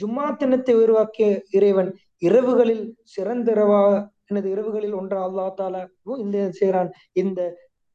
[0.00, 1.90] ஜும்மா தினத்தை உயர்வாக்கிய இறைவன்.
[2.28, 3.80] இரவுகளில் சிறந்த இரவா
[4.26, 5.80] எனது இரவுகளில் ஒன்றா அல்லா தாலா
[6.24, 7.40] இந்த செய்கிறான் இந்த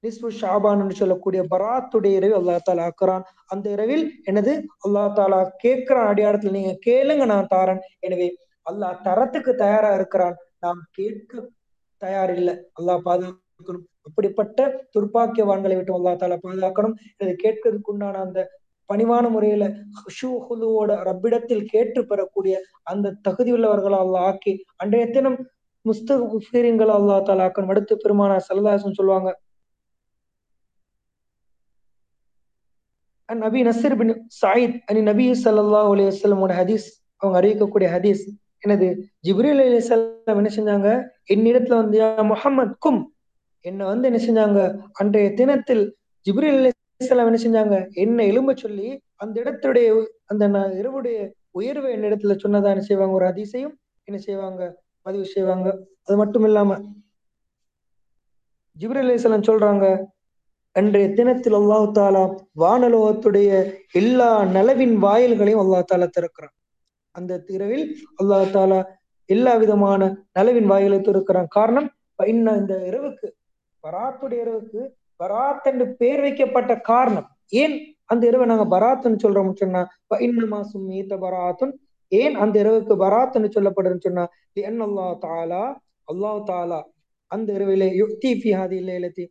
[0.05, 3.23] நிஸ்பு ஷாபான் என்று சொல்லக்கூடிய பராத்துடைய இரவில் அல்லா தாலா ஆக்குறான்.
[3.53, 4.53] அந்த இரவில் எனது
[4.87, 7.81] அல்லா தாலா கேட்கிறான் அடியாரத்துல நீங்க கேளுங்க நான் தாரன்.
[8.07, 8.27] எனவே
[8.65, 10.35] அல்லாஹ் தரத்துக்கு தயாரா இருக்கிறான்.
[10.65, 11.33] நாம் கேட்க
[12.01, 13.85] தயார் இல்லை அல்லாஹ் பாதுகாக்கணும்.
[14.07, 14.59] அப்படிப்பட்ட
[14.95, 16.95] துர்ப்பாக்கியவான்களை விட்டு அல்லா தாலா பாதுகாக்கணும்.
[17.17, 18.39] எனது கேட்கறதுக்கு உண்டான அந்த
[18.89, 19.65] பணிவான முறையில
[19.99, 22.55] ஹுஷூஹுலுவோட ரப்பிடத்தில் கேட்டு பெறக்கூடிய
[22.91, 24.53] அந்த தகுதி உள்ளவர்களை அல்லாஹ் ஆக்கி
[24.83, 25.37] அன்றைய தினம்
[25.85, 27.71] முஸ்தீரிங்கள் அல்லா தாலா ஆக்கணும்.
[27.73, 29.31] அடுத்து பெருமானா சல்லதாசன் சொல்லுவாங்க
[33.29, 36.87] நபி நசீர் பின் சாயித் அனி நபி சல்லா அலி வஸ்லமோட ஹதீஸ்
[37.21, 38.23] அவங்க அறிவிக்கக்கூடிய ஹதீஸ்.
[38.59, 38.87] எனது
[39.27, 40.89] ஜிப்ரீல் அலி சல்லாம் என்ன செஞ்சாங்க?
[41.33, 41.97] என்னிடத்துல வந்து
[42.31, 43.01] முகமது கும்
[43.65, 44.59] என்ன வந்து என்ன செஞ்சாங்க?
[44.91, 45.83] அன்றைய தினத்தில்
[46.25, 46.71] ஜிப்ரீல் அலி
[47.09, 47.75] சல்லாம் என்ன செஞ்சாங்க?
[48.03, 49.87] என்ன எலும்ப சொல்லி அந்த இடத்துடைய
[50.25, 50.45] அந்த
[50.81, 51.17] இரவுடைய
[51.51, 53.15] உயர்வை என்னிடத்துல சொன்னதா என்ன செய்வாங்க?
[53.19, 53.75] ஒரு அதிசயம்
[54.07, 54.61] என்ன செய்வாங்க?
[55.01, 55.67] பதிவு செய்வாங்க.
[56.07, 56.77] அது மட்டும் இல்லாம
[58.77, 59.85] ஜிப்ரீல் அலி சொல்றாங்க
[60.75, 62.21] அன்றைய தினத்தில் அல்லாஹு தாலா
[62.61, 63.49] வானலோகத்துடைய
[63.99, 66.53] எல்லா நலவின் வாயில்களையும் அல்லா தாலா திறக்கிறான்.
[67.15, 67.85] அந்த திரவில்
[68.21, 68.79] அல்லாஹு தாலா
[69.29, 70.01] எல்லா விதமான
[70.37, 71.47] நலவின் வாயிலை திறக்கிறான்.
[71.57, 71.87] காரணம்
[72.33, 73.27] இன்னும் இந்த இரவுக்கு
[73.83, 74.81] பராத்துடைய இரவுக்கு
[75.19, 77.27] பராத் என்று பெயர் வைக்கப்பட்ட காரணம்.
[77.61, 77.75] ஏன்
[78.13, 79.81] அந்த இரவை நாங்க பராத்துன்னு சொல்றோம்னு சொன்னா
[80.27, 81.73] இன்னமா சும்மீத்த பராத்துன்.
[82.11, 84.25] ஏன் அந்த இரவுக்கு பராத்துன்னு சொல்லப்படுதுன்னு சொன்னா
[84.87, 85.63] அல்லா தாலா
[86.11, 86.81] அல்லாஹு தாலா
[87.31, 89.23] அந்த இரவிலே யுக்தி ஃபிஹாதி இல்லத்தி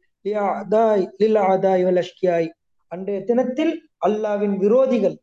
[2.92, 3.72] அன்றைய தினத்தில்
[4.06, 5.16] அல்லாவின் விரோதிகள்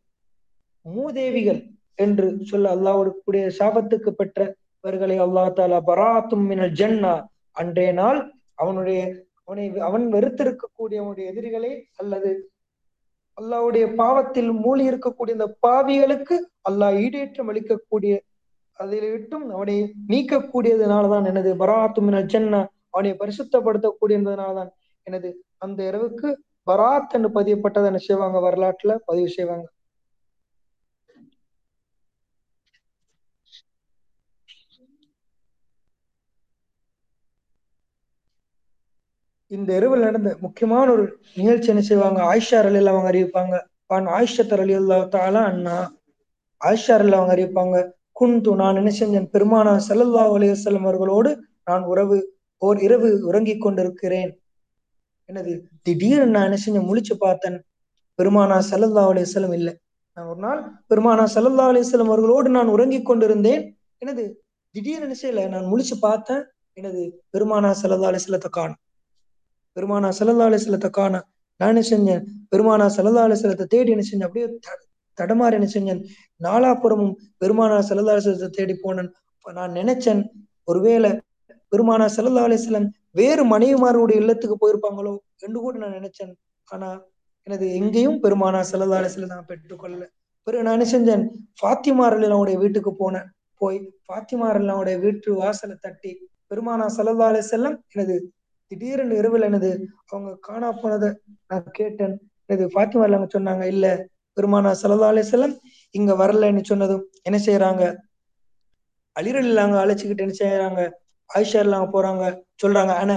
[0.86, 1.62] மூதேவிகள்
[1.96, 7.14] என்று சொல்ல அல்லாவுடைய சாபத்துக்கு பெற்றவர்களை அல்லா தாலா பராத்தும் மினல் ஜன்னா.
[7.52, 8.20] அன்றைய நாள்
[8.56, 9.00] அவனுடைய
[9.46, 12.32] அவனை அவன் வெறுத்திருக்கக்கூடிய அவனுடைய எதிரிகளை அல்லது
[13.38, 16.36] அல்லாவுடைய பாவத்தில் மூழ்கி இருக்கக்கூடிய இந்த பாவிகளுக்கு
[16.70, 18.14] அல்லாஹ் ஈடேற்றம் அளிக்கக்கூடிய
[18.80, 19.76] அதில் விட்டும் அவனை
[20.08, 22.62] நீக்கக்கூடியதுனாலதான் எனது பராத்தும் மினல் ஜன்னா.
[22.90, 24.72] அவனை பரிசுத்தப்படுத்தக்கூடியதுனாலதான்.
[25.08, 26.30] எனது அந்த இரவுக்கு
[26.68, 29.66] பராத் என்று பதியப்பட்டதை என்ன செய்வாங்க வரலாற்றுல பதிவு செய்வாங்க.
[39.52, 41.04] இந்த இரவில் நடந்த முக்கியமான ஒரு
[41.36, 42.20] நிகழ்ச்சி என்ன செய்வாங்க?
[42.24, 43.56] ஆயிஷா அலில் அவங்க அறிவிப்பாங்க.
[43.86, 44.64] பான் ஆயிஷத்தர்
[45.16, 45.78] தாலா அண்ணா
[46.62, 47.76] ஆயிஷா அலில் அவங்க அறிவிப்பாங்க
[48.12, 49.32] குந்து நான் என்ன செஞ்சேன்?
[49.34, 51.32] பெருமானா சல்லல்லா அலையம் அவர்களோடு
[51.64, 52.18] நான் உறவு
[52.62, 54.32] ஓர் இரவு உறங்கிக் கொண்டிருக்கிறேன்.
[55.32, 55.52] எனது
[55.86, 56.88] திடீர்னு நான் என்ன செஞ்சேன்?
[56.89, 57.58] முழிச்சு பார்த்தேன்.
[58.20, 59.74] பெருமானா சல்லல்லா அலிஸ்லம் இல்லை.
[60.17, 63.62] நான் ஒரு நாள் பெருமானா சல்லல்லா அலிஸ்லம் அவர்களோடு நான் உறங்கிக் கொண்டிருந்தேன்.
[63.98, 64.24] எனது
[64.76, 66.41] திடீர்னு என்ன நான் முழிச்சு பார்த்தேன்.
[66.78, 67.02] எனது
[67.34, 68.80] பெருமானா சல்லல்லா அலிஸ்லத்தை காணும்.
[69.78, 71.26] பெருமானா சல்லல்லா அலிஸ்லத்தை காணும்.
[71.60, 72.24] நான் என்ன செஞ்சேன்?
[72.52, 74.30] பெருமானா சல்லல்லா அலிஸ்லத்தை தேடி என்ன செஞ்சேன்?
[74.30, 74.48] அப்படியே
[75.17, 76.02] தடமாறி என்ன செஞ்சேன்?
[76.41, 79.12] நாலாபுறமும் பெருமானா சல்லல்லா அலிஸ்லத்தை தேடி போனேன்.
[79.46, 80.22] நான் நினைச்சேன்
[80.70, 81.12] ஒருவேளை
[81.72, 86.34] பெருமானா சல்லல்லா அலிஸ்லம் வேறு மனைவிமாருடைய இல்லத்துக்கு போயிருப்பாங்களோ என்று கூட நான் நினைச்சேன்.
[86.67, 86.89] ஆனா
[87.47, 90.04] எனது எங்கேயும் பெருமானா செல்லதால சில நான் பெற்றுக்கொள்ளல.
[90.47, 91.24] பிறகு நான் என்ன செஞ்சேன்?
[91.60, 93.28] ஃபாத்திமாரல்லாவுடைய வீட்டுக்கு போனேன்.
[93.62, 96.12] போய் ஃபாத்திமாரல்லாவுடைய வீட்டு வாசலை தட்டி
[96.52, 98.15] பெருமானா செல்லதால செல்லம் எனது
[98.71, 99.69] திடீரென்று இரவில் எனது
[100.10, 101.10] அவங்க காணா போனதை
[101.47, 102.15] நான் கேட்டேன்.
[102.50, 103.86] எனது ஃபாத்திமா ரலியல்லாஹு சொன்னாங்க இல்ல
[104.38, 105.56] பெருமானா சல்லா செல்லம்
[105.91, 107.84] இங்க வரலன்னு சொன்னதும் என்ன செய்யறாங்க
[109.15, 110.82] அலிரல் இல்லாங்க அழைச்சிக்கிட்டு என்ன செய்யறாங்க
[111.32, 112.24] ஆயிஷா இல்லாங்க போறாங்க.
[112.63, 113.15] சொல்றாங்க ஆனா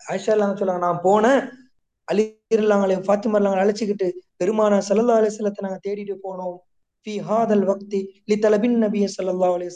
[0.00, 1.40] ஆயிஷா இல்லாங்க சொல்றாங்க நான் போனேன்.
[2.08, 4.08] அலிரல்லாங்களே ஃபாத்திமா இல்லாங்க அழைச்சிக்கிட்டு
[4.40, 6.56] பெருமானா சல்லா அலி செல்லத்தை நாங்க தேடிட்டு போனோம்.
[7.06, 9.68] ஃபி ஹாதல் வக்தி லி தலபின் நபிய சல்லா அலி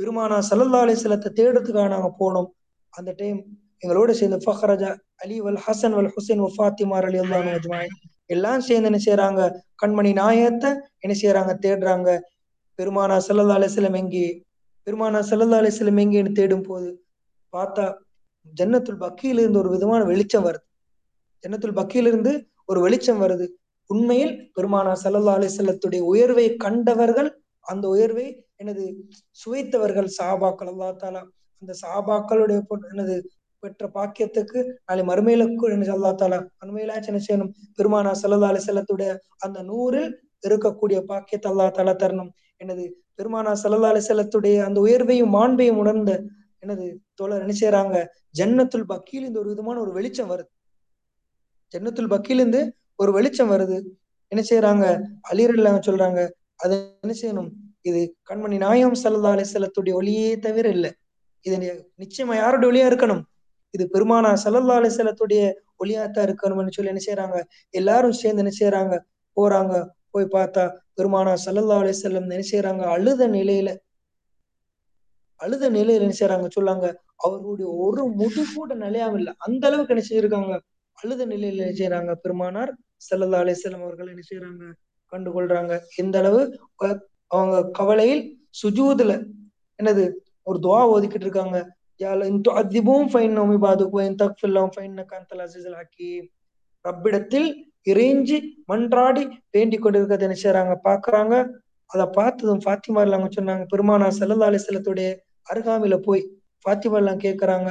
[0.00, 0.94] பெருமானா சல்லா அலி
[1.30, 2.48] தேடுறதுக்காக நாங்க போனோம்.
[2.94, 3.38] அந்த டைம்
[3.82, 7.88] எங்களோட சேர்ந்து ஃபஹ்ரஜா அலி வல் ஹசன் வல் ஹுசைன் வ ஃபாத்திமா அலி அல்லாஹ்
[8.30, 9.40] எல்லாம் சேர்ந்து என்ன செய்யறாங்க
[9.82, 12.08] கண்மணி நாயத்தை என்ன செய்யறாங்க தேடுறாங்க.
[12.78, 14.26] பெருமானா சல்லா அலிஸ்லம் எங்கே?
[14.86, 16.88] பெருமானா சல்லா அலிஸ்லம் எங்கேன்னு தேடும் போது
[17.56, 17.84] பார்த்தா
[18.46, 20.64] ஜன்னத்துல் பக்கியில இருந்து ஒரு விதமான வெளிச்சம் வருது.
[21.44, 22.32] ஜன்னத்துல் பக்கியில இருந்து
[22.64, 23.46] ஒரு வெளிச்சம் வருது.
[23.90, 27.30] உண்மையில் பெருமானா சல்லா அலிஸ்லத்துடைய உயர்வை கண்டவர்கள்
[27.66, 28.82] அந்த உயர்வை எனது
[29.42, 31.22] சுவைத்தவர்கள் சாபாக்கள் அல்லா தாலா
[31.62, 32.58] அந்த சாபாக்களுடைய
[32.92, 33.14] எனது
[33.62, 35.44] பெற்ற பாக்கியத்துக்கு நாளை மறுமையில
[35.96, 37.52] அல்லா தாலா மறுமையிலாச்சும் என்ன செய்யணும்?
[37.78, 40.10] பெருமானா சல்லா அலி செல்லத்துடைய அந்த நூறில்
[40.46, 42.30] இருக்கக்கூடிய பாக்கியத்தை அல்லா தாலா தரணும்.
[42.56, 42.84] எனது
[43.18, 46.12] பெருமானா சல்லா அலி செல்லத்துடைய அந்த உயர்வையும் மாண்பையும் உணர்ந்த
[46.64, 46.84] எனது
[47.18, 47.96] தோழர் என்ன செய்யறாங்க
[48.38, 50.50] ஜன்னத்துல் பக்கியில் இருந்து ஒரு விதமான ஒரு வெளிச்சம் வருது.
[51.74, 52.60] ஜன்னத்துல் பக்கியிலிருந்து
[53.02, 53.78] ஒரு வெளிச்சம் வருது.
[54.32, 54.84] என்ன செய்யறாங்க
[55.30, 56.20] அலிரல்லாங்க சொல்றாங்க
[56.62, 57.50] அதை என்ன செய்யணும்?
[57.88, 58.00] இது
[58.30, 60.90] கண்மணி நாயம் சல்லா அலி செல்லத்துடைய ஒளியே தவிர இல்லை.
[61.46, 61.56] இது
[62.02, 63.22] நிச்சயமா யாருடைய ஒளியா இருக்கணும்?
[63.74, 65.42] இது பெருமானா சல்லல்லா அலி செல்லத்துடைய
[65.82, 67.38] ஒளியாத்தான் இருக்கணும்னு சொல்லி என்ன செய்யறாங்க
[67.74, 68.94] எல்லாரும் சேர்ந்து என்ன செய்யறாங்க
[69.36, 69.74] போறாங்க
[70.14, 70.64] போய் பார்த்தா
[70.98, 73.70] பெருமானா சல்லல்லா அலி செல்லம் என்ன செய்யறாங்க அழுத நிலையில
[75.44, 76.86] அழுத நிலையில என்ன செய்யறாங்க சொல்லாங்க.
[77.16, 80.54] அவர்களுடைய ஒரு முடி கூட நிலையாம இல்லை அந்த அளவுக்கு என்ன செய்யிருக்காங்க
[80.98, 82.72] அழுத நிலையில என்ன செய்யறாங்க பெருமானார்
[83.06, 84.64] சல்லல்லா அலி செல்லம் அவர்கள் என்ன செய்யறாங்க
[85.12, 85.72] கண்டுகொள்றாங்க.
[85.96, 86.40] எந்த அளவு
[87.30, 88.22] அவங்க கவலையில்
[88.62, 89.12] சுஜூதுல
[89.78, 90.04] என்னது?
[90.42, 91.58] ஒரு துவா ஓதிக்கிட்டு இருக்காங்க.
[96.84, 97.48] ரப்பிடத்தில்
[97.86, 101.34] இறைஞ்சி மன்றாடி வேண்டிக் கொண்டிருக்கிறத என்ன செய்யறாங்க பாக்குறாங்க
[101.90, 103.64] அதை பார்த்ததும் ஃபாத்திமா இல்லாம சொன்னாங்க.
[103.72, 105.08] பெருமானா சல்லா அலிஸ்லத்துடைய
[105.48, 106.22] அருகாமையில போய்
[106.64, 107.70] ஃபாத்திமா எல்லாம் கேட்கிறாங்க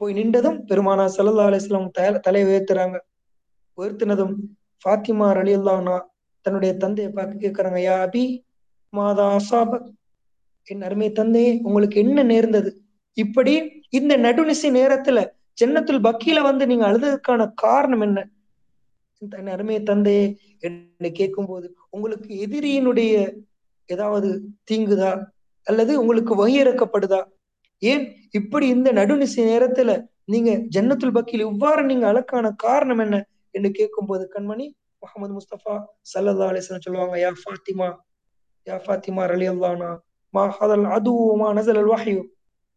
[0.00, 2.96] போய் நின்றதும் பெருமானா சல்லா அலிஸ்லாம் தலையை உயர்த்துறாங்க.
[3.78, 4.34] உயர்த்தினதும்
[4.84, 5.96] ஃபாத்திமா அலி அல்லானா
[6.46, 8.24] தன்னுடைய தந்தையை பார்த்து கேட்கிறாங்க யா அபி
[8.92, 9.78] மாதா அசாப
[10.68, 12.70] என் அருமை தந்தையே உங்களுக்கு என்ன நேர்ந்தது?
[13.16, 13.54] இப்படி
[13.90, 15.18] இந்த நடுநிசை நேரத்துல
[15.58, 18.18] ஜன்னத்துல் பக்கியில வந்து நீங்க அழுததுக்கான காரணம் என்ன?
[19.22, 20.24] தன் அருமை தந்தையே
[20.60, 23.12] என்று கேட்கும் போது உங்களுக்கு எதிரியினுடைய
[23.88, 24.28] ஏதாவது
[24.70, 25.12] தீங்குதா?
[25.66, 27.20] அல்லது உங்களுக்கு வகையிறக்கப்படுதா?
[27.82, 28.04] ஏன்?
[28.30, 29.90] இப்படி இந்த நடுநிசை நேரத்துல
[30.26, 33.16] நீங்க ஜன்னத்துல் பக்கியில் இவ்வாறு நீங்க அழக்கான காரணம் என்ன?
[33.54, 34.66] என்று கேட்கும் போது கண்மணி
[35.02, 35.74] முகமது முஸ்தபா
[36.12, 37.88] சல்லா அலிஸ்லாம் சொல்லுவாங்க யா ஃபாத்திமா
[38.66, 39.90] யா ஃபாத்திமா அலி அல்லானா
[40.34, 42.22] மா ஹதல் அதுவுமா நசல் அல் வஹியு.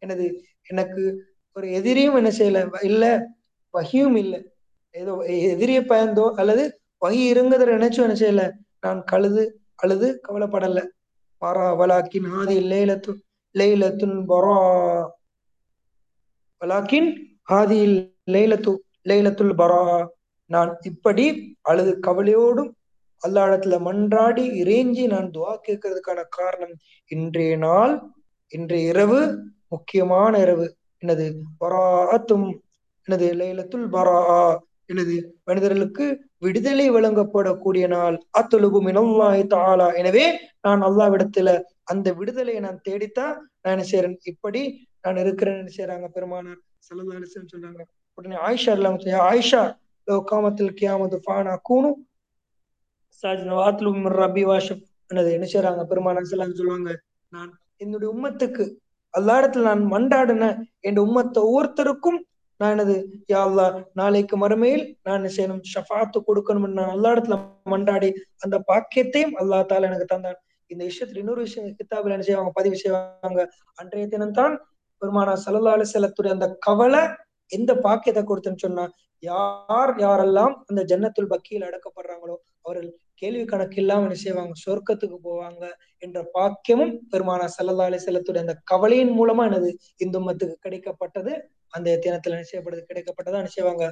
[0.02, 0.24] எனது
[0.66, 1.02] எனக்கு
[1.56, 3.04] ஒரு எதிரியும் என்ன செய்யல இல்ல
[3.74, 4.40] வகியும் இல்லை.
[4.94, 5.12] ஏதோ
[5.50, 6.62] எதிரியை பயந்தோ அல்லது
[7.02, 8.44] வகி இறங்குதற நினைச்சோ என்ன செய்யல
[8.80, 9.42] நான் கழுது
[9.76, 10.78] அழுது கவலைப்படல.
[11.40, 13.14] வரா வலாக்கின் ஹாதி லைலத்து
[13.54, 14.56] லைலத்துன் பரா
[16.60, 17.80] வலாக்கின் ஹாதி
[18.26, 20.06] லைலத்து லைலத்துல் பரா.
[20.46, 22.70] நான் இப்படி அழுது கவலையோடும்
[23.26, 26.74] அல்லாடத்துல மன்றாடி இறைஞ்சி நான் துவா கேட்கறதுக்கான காரணம்
[27.06, 28.02] இன்றைய நாள்
[28.48, 30.76] இன்றைய இரவு முக்கியமான இரவு.
[30.98, 32.58] எனது பராத்தும்.
[33.04, 34.56] எனது லைலத்துல் பரா.
[34.86, 38.16] எனது மனிதர்களுக்கு விடுதலை வழங்கப்படக்கூடிய நாள்.
[38.38, 40.26] அத்தொழுகு மினல்லாஹி தாளா எனவே
[40.66, 41.52] நான் அல்லாவிடத்துல
[41.92, 44.62] அந்த விடுதலையை நான் தேடித்தான் நான் என்ன செய்யறேன் இப்படி
[45.04, 46.60] நான் இருக்கிறேன்னு செய்யறாங்க பெருமானார்?
[46.86, 47.16] சல்லா
[47.52, 47.82] சொல்றாங்க
[48.18, 49.62] உடனே ஆயிஷா இல்லாம ஆயிஷா
[50.26, 51.98] காமத்தில் கியாமது ஃபானா கூணும்
[54.20, 54.84] ரபி வாஷப்.
[55.10, 56.90] என்ன செய்யறாங்க பெருமானார் செல்லாம் சொல்லுவாங்க
[57.32, 58.64] நான் என்னுடைய உம்மத்துக்கு
[59.14, 60.48] அல்லாடத்துல நான் மண்டாடின
[60.88, 62.18] என் உம்மத்தை ஒவ்வொருத்தருக்கும்
[62.60, 62.94] நான் எனது
[63.32, 63.64] யா அல்லா
[64.00, 65.62] நாளைக்கு மறுமையில் நான் செய்யணும்?
[65.72, 67.36] ஷஃபாத்து கொடுக்கணும் நான் அல்லா இடத்துல
[67.72, 68.08] மண்டாடி
[68.44, 70.38] அந்த பாக்கியத்தையும் அல்லா தால எனக்கு தந்தான்.
[70.70, 72.52] இந்த விஷயத்துல இன்னொரு விஷயம் கித்தாபில் என்ன செய்வாங்க?
[72.58, 73.40] பதிவு செய்வாங்க.
[73.78, 74.54] அன்றைய தினம் தான்
[75.02, 77.02] பெருமானா சல்லா அலிசலத்துடைய அந்த கவலை
[77.52, 78.84] எந்த பாக்கியத்தை கொடுத்துன்னு சொன்னா
[79.22, 84.52] யார் யாரெல்லாம் அந்த ஜன்னத்துள் பக்கியில் அடக்கப்படுறாங்களோ அவர்கள் கேள்வி கணக்கு இல்லாம என்ன செய்வாங்க?
[84.66, 85.64] சொர்க்கத்துக்கு போவாங்க
[85.98, 91.32] என்ற பாக்கியமும் பெருமானா சல்லா அலி செல்லத்துடைய அந்த கவலையின் மூலமா எனது இந்து மத்துக்கு கிடைக்கப்பட்டது.
[91.68, 92.82] அந்த தினத்துல என்ன செய்யப்படுது?
[92.90, 93.86] கிடைக்கப்பட்டதா என்ன செய்வாங்க?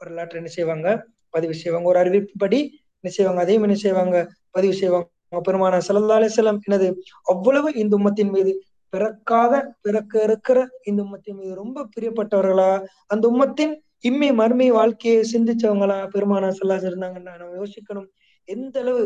[0.00, 0.88] வரலாற்று என்ன செய்வாங்க?
[1.30, 1.88] பதிவு செய்வாங்க.
[1.88, 2.60] ஒரு அறிவிப்புப்படி
[3.00, 3.40] என்ன செய்வாங்க?
[3.40, 4.16] அதையும் என்ன செய்வாங்க?
[4.50, 5.08] பதிவு செய்வாங்க.
[5.48, 6.86] பெருமான சல்லா அலி செல்லம் எனது
[7.22, 8.52] அவ்வளவு இந்து மத்தின் மீது
[8.92, 12.70] பிறக்காத பிறக்க இருக்கிற இந்த உம்மத்தின் மீது ரொம்ப பிரியப்பட்டவர்களா?
[13.06, 18.08] அந்த உம்மத்தின் இம்மை மறுமை வாழ்க்கையை சிந்திச்சவங்களா பெருமானா சொல்லாச இருந்தாங்கன்னா நம்ம யோசிக்கணும்.
[18.44, 19.02] எந்த அளவு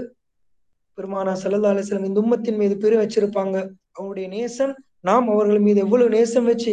[0.99, 3.57] பெருமானா சல்லா அலிஸ்லாம் இந்த உம்மத்தின் மீது பெரு வச்சிருப்பாங்க?
[3.95, 6.73] அவங்களுடைய நேசம் நாம் அவர்கள் மீது எவ்வளவு நேசம் வச்சு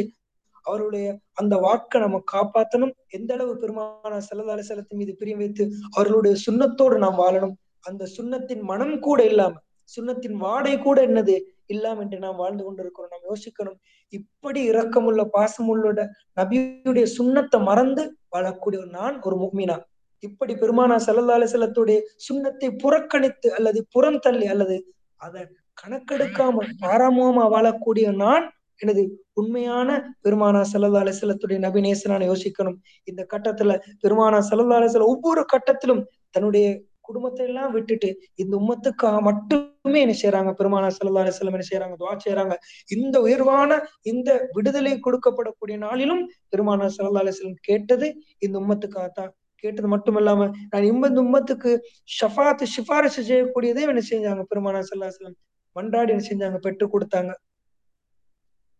[0.62, 6.98] அவருடைய அந்த வாக்கை நம்ம காப்பாற்றணும் எந்த அளவு பெருமானா சல்லா அலிஸ்லத்தின் மீது பிரியம் வைத்து அவர்களுடைய சுண்ணத்தோடு
[6.98, 7.56] நாம் வாழணும்?
[7.80, 9.56] அந்த சுண்ணத்தின் மனம் கூட இல்லாம
[9.98, 11.36] சுண்ணத்தின் வாடை கூட என்னது?
[11.70, 13.12] இல்லாம என்று நாம் வாழ்ந்து கொண்டிருக்கிறோம்.
[13.12, 13.78] நாம் யோசிக்கணும்
[14.10, 16.08] இப்படி இரக்கமுள்ள பாசமுள்ள
[16.40, 19.78] நபியுடைய சுண்ணத்தை மறந்து வாழக்கூடிய நான் ஒரு முக்மினா.
[20.20, 24.78] இப்படி பெருமானா சல்லா அலிசல்லத்துடைய சுண்ணத்தை புறக்கணித்து அல்லது புறம் தள்ளி அல்லது
[25.16, 25.42] அதை
[25.84, 29.02] கணக்கெடுக்காம பாராமுகமா வாழக்கூடிய நான் எனது
[29.34, 29.90] உண்மையான
[30.24, 32.78] பெருமானா சல்லா அலிசல்லத்துடைய நபிநேசனான யோசிக்கணும்.
[33.04, 36.66] இந்த கட்டத்துல பெருமானா சல்லா அலிசல்ல ஒவ்வொரு கட்டத்திலும் தன்னுடைய
[37.10, 38.10] குடும்பத்தை எல்லாம் விட்டுட்டு
[38.44, 42.56] இந்த உம்மத்துக்காக மட்டுமே என்ன செய்யறாங்க பெருமானா சல்லா அலிஸ்லம் என்ன செய்யறாங்க துவா செய்யறாங்க
[42.96, 43.80] இந்த உயர்வான
[44.12, 48.10] இந்த விடுதலை கொடுக்கப்படக்கூடிய நாளிலும் பெருமானா சல்லா அலிஸ்லம் கேட்டது
[48.46, 49.32] இந்த உம்மத்துக்காகத்தான்.
[49.64, 50.42] கேட்டது மட்டும் இல்லாம
[50.72, 51.72] நான் இந்த உம்மத்துக்கு
[52.18, 54.44] ஷஃபாத்து சிபாரிசு செய்யக்கூடியதே என்ன செஞ்சாங்க?
[54.52, 55.38] பெருமானா சல்லா செல்லம்
[55.76, 56.58] மன்றாடி என்ன செஞ்சாங்க?
[56.66, 57.32] பெற்று கொடுத்தாங்க.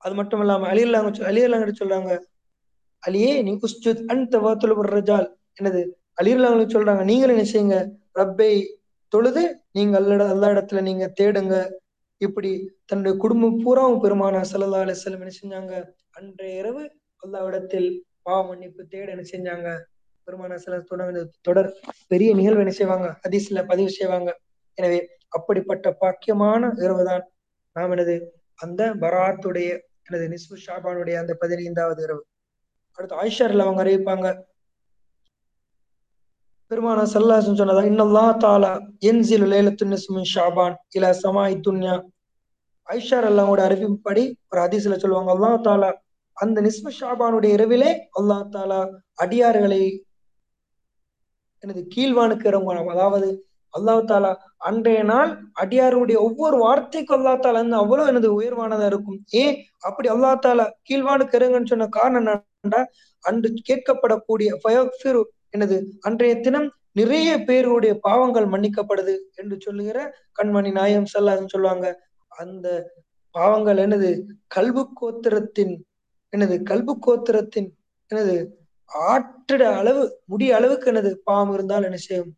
[0.04, 2.12] அது மட்டும் இல்லாம அலியல்லாங்க அலியல்லாங்க சொல்றாங்க
[3.04, 5.28] அலியே நீ குஸ்து அன் தவாத்துல ரஜால்
[5.60, 5.82] என்னது?
[6.22, 7.78] அலியல்லாங்க சொல்றாங்க நீங்களும் என்ன செய்யுங்க?
[8.20, 8.52] ரப்பை
[9.14, 11.56] தொழுது நீங்க அல்ல எல்லா இடத்துல நீங்க தேடுங்க.
[12.22, 12.52] இப்படி
[12.86, 15.74] தன்னுடைய குடும்பம் பூராவும் பெருமான சல்லா அலிஸ்லம் என்ன செஞ்சாங்க?
[16.18, 16.84] அன்றைய இரவு
[17.24, 17.90] அல்லாவிடத்தில்
[18.22, 19.70] பாவ மன்னிப்பு தேட என்ன செஞ்சாங்க?
[20.28, 20.76] பெருமான சில
[21.48, 21.70] தொடர்
[22.12, 23.08] பெரிய நிகழ்வு என்ன செய்வாங்க?
[23.28, 24.30] அதிசல பதிவு செய்வாங்க.
[24.78, 25.00] எனவே
[25.38, 27.24] அப்படிப்பட்ட பாக்கியமான இரவுதான்
[27.76, 28.16] நாம் எனது
[28.60, 29.70] அந்த பராத்துடைய
[30.08, 32.22] எனது நிஸ்பு ஷாபானுடைய அந்த பதினைந்தாவது இரவு.
[32.98, 34.28] அடுத்து ஆயிஷர்ல அவங்க அறிவிப்பாங்க.
[36.72, 38.72] பெருமான சல்லாசன் சொன்னதா இன்னல்லா தாலா
[39.10, 41.96] என்சில் லேலத்து நிஸ்மின் ஷாபான் இல சமாய் துன்யா.
[42.88, 45.90] ஐஷார் அல்லாவோட அறிவிப்படி ஒரு அதிசல சொல்லுவாங்க அல்லா தாலா
[46.38, 48.80] அந்த நிஸ்ம ஷாபானுடைய இரவிலே அல்லா தாலா
[49.24, 49.82] அடியார்களை
[51.64, 53.30] எனது கீழ்வானுக்கு இறங்குவாங்க அதாவது
[53.74, 54.32] அல்லாஹ் தாலா
[54.68, 59.20] அன்றைய நாள் அடியாருடைய ஒவ்வொரு வார்த்தைக்கும் அல்லா தாலா வந்து அவ்வளவு எனது உயர்வானதா இருக்கும்.
[59.42, 59.56] ஏன்?
[59.80, 62.82] அப்படி அல்லா தாலா கீழ்வானுக்கு இறங்குன்னு சொன்ன காரணம் என்னண்டா
[63.24, 64.50] அன்று கேட்கப்படக்கூடிய
[65.54, 69.98] எனது அன்றைய தினம் நிறைய பேருடைய பாவங்கள் மன்னிக்கப்படுது என்று சொல்லுகிற
[70.40, 71.88] கண்மணி நாயம் சல்லாசன் சொல்லுவாங்க.
[72.32, 72.68] அந்த
[73.36, 74.10] பாவங்கள் எனது
[74.56, 75.74] கல்பு கோத்திரத்தின்
[76.34, 77.70] எனது கல்பு கோத்திரத்தின்
[78.12, 78.36] எனது
[78.92, 82.32] ஆற்றிட அளவு முடிய அளவுக்கு எனது பாவம் இருந்தால் என்ன செய்யும்?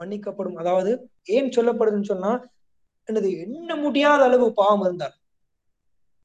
[0.00, 0.58] மன்னிக்கப்படும்.
[0.62, 0.90] அதாவது
[1.36, 2.32] ஏன் சொல்லப்படுதுன்னு சொன்னா
[3.08, 5.14] எனது எண்ண முடியாத அளவு பாவம் இருந்தால்.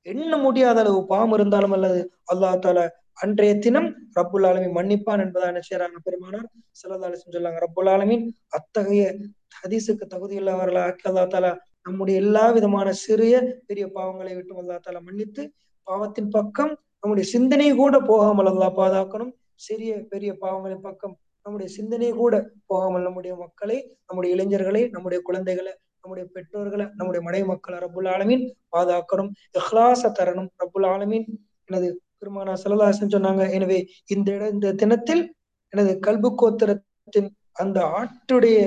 [0.06, 2.00] எண்ண முடியாத அளவு பாவம் இருந்தாலும் அல்லது
[2.34, 2.80] அல்லா தால
[3.18, 6.48] அன்றைய தினம் ரப்புல் ஆலமின் மன்னிப்பான் என்பதா என்ன செய்யறாங்க பெருமானார்?
[6.82, 9.14] சிலதாலிசம் சொல்லாங்க ரப்புல் ஆலமின் அத்தகைய
[9.58, 16.30] ஹதீஸுக்கு தகுதி அல்லா தாலா நம்முடைய எல்லா விதமான சிறிய பெரிய பாவங்களை விட்டு அல்லா தாலா மன்னித்து பாவத்தின்
[16.30, 19.32] பக்கம் நம்முடைய சிந்தனை கூட போகாமல் அல்லா பாதுகாக்கணும்.
[19.56, 26.30] சிறிய பெரிய பாவங்களின் பக்கம் நம்முடைய சிந்தனை கூட போகாமல் நம்முடைய மக்களை நம்முடைய இளைஞர்களை நம்முடைய குழந்தைகளை நம்முடைய
[26.34, 29.30] பெற்றோர்களை நம்முடைய மனைவி மக்களை ரபுல் ஆலமீன் பாதுகாக்கணும்.
[29.60, 30.50] இஹ்லாச தரணும்.
[30.64, 31.28] ரபுல் ஆலமீன்
[31.66, 31.88] எனது
[32.24, 33.80] பெருமானா சலதாசன் சொன்னாங்க எனவே
[34.16, 35.24] இந்த இட இந்த தினத்தில்
[35.74, 37.30] எனது கல்பு கோத்திரத்தின்
[37.64, 38.58] அந்த ஆட்டுடைய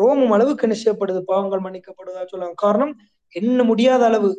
[0.00, 1.20] ரோமம் அளவுக்கு என்ன செய்யப்படுது?
[1.30, 2.92] பாவங்கள் மன்னிக்கப்படுவதா சொல்லுவாங்க காரணம்
[3.34, 4.30] எண்ண முடியாத அளவு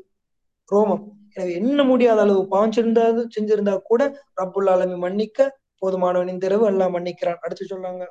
[0.70, 1.04] ரோமம்.
[1.36, 4.02] எனவே எண்ண முடியாத அளவு பாவம் செஞ்சிருந்தா செஞ்சிருந்தா கூட
[4.42, 5.50] ரப்புல் ஆலமி மன்னிக்க
[5.82, 7.42] போதுமானவன் இந்த இரவு எல்லாம் மன்னிக்கிறான்.
[7.46, 8.06] அடுத்து சொல்லாங்க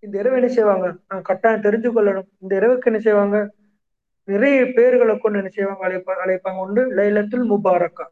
[0.00, 0.94] இந்த இரவு என்ன செய்வாங்க?
[1.08, 2.28] நான் கட்டாயம் தெரிஞ்சு கொள்ளணும்.
[2.38, 3.54] இந்த இரவுக்கு என்ன செய்வாங்க?
[4.24, 5.88] நிறைய பேர்களை கொண்டு என்ன செய்வாங்க?
[5.88, 6.58] அழைப்பா அழைப்பாங்க.
[6.58, 8.06] உண்டு லைலத்துல் முபாரக்கா.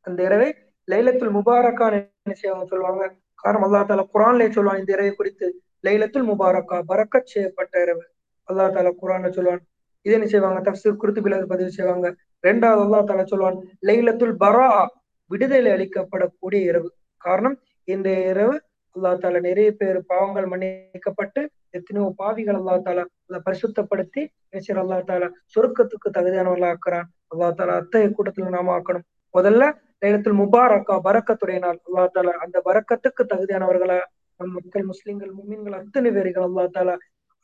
[0.00, 0.54] அந்த இரவை
[0.90, 3.14] லைலத்துல் முபாரக்கான்னு என்ன செய்வாங்க சொல்லுவாங்க?
[3.34, 5.62] காரணம் அல்லா தாலா குரான்ல சொல்லுவான் இந்த இரவை குறித்து.
[5.82, 8.04] லைலத்துல் முபாரக்கா பரக்கத் செய்யப்பட்ட இரவு.
[8.48, 9.58] அல்லா தாலா குரான்ல சொல்லுவான்.
[10.02, 10.70] இது என்ன செய்வாங்க?
[10.70, 12.14] தப்சீர் குருத்துபில பதிவு செய்வாங்க.
[12.42, 14.86] ரெண்டாவது அல்லா தாலா சொல்லுவான் லைலத்துல் பரா
[15.26, 16.94] விடுதலை அளிக்கப்படக்கூடிய இரவு.
[17.16, 18.62] காரணம் இந்த இரவு
[18.98, 24.22] அல்லா தால நிறைய பேர் பாவங்கள் மன்னிக்கப்பட்டு எத்தனையோ பாவிகள் அல்லா தாலா அதை பரிசுத்தப்படுத்தி
[24.54, 27.06] நிச்சயம் அல்லா தாலா சொருக்கத்துக்கு தகுதியானவர்களா ஆக்குறான்.
[27.32, 29.04] அல்லா தாலா அத்தகைய கூட்டத்துல நாம ஆக்கணும்.
[29.34, 29.62] முதல்ல
[30.02, 31.78] நேரத்தில் முபாரக்கா பரக்கத்துடைய நாள்.
[31.86, 33.98] அல்லா தாலா அந்த பரக்கத்துக்கு தகுதியானவர்களா?
[34.40, 36.94] நம் மக்கள் முஸ்லிம்கள் மும்மின்கள் அத்தனை பேர்கள் அல்லா தாலா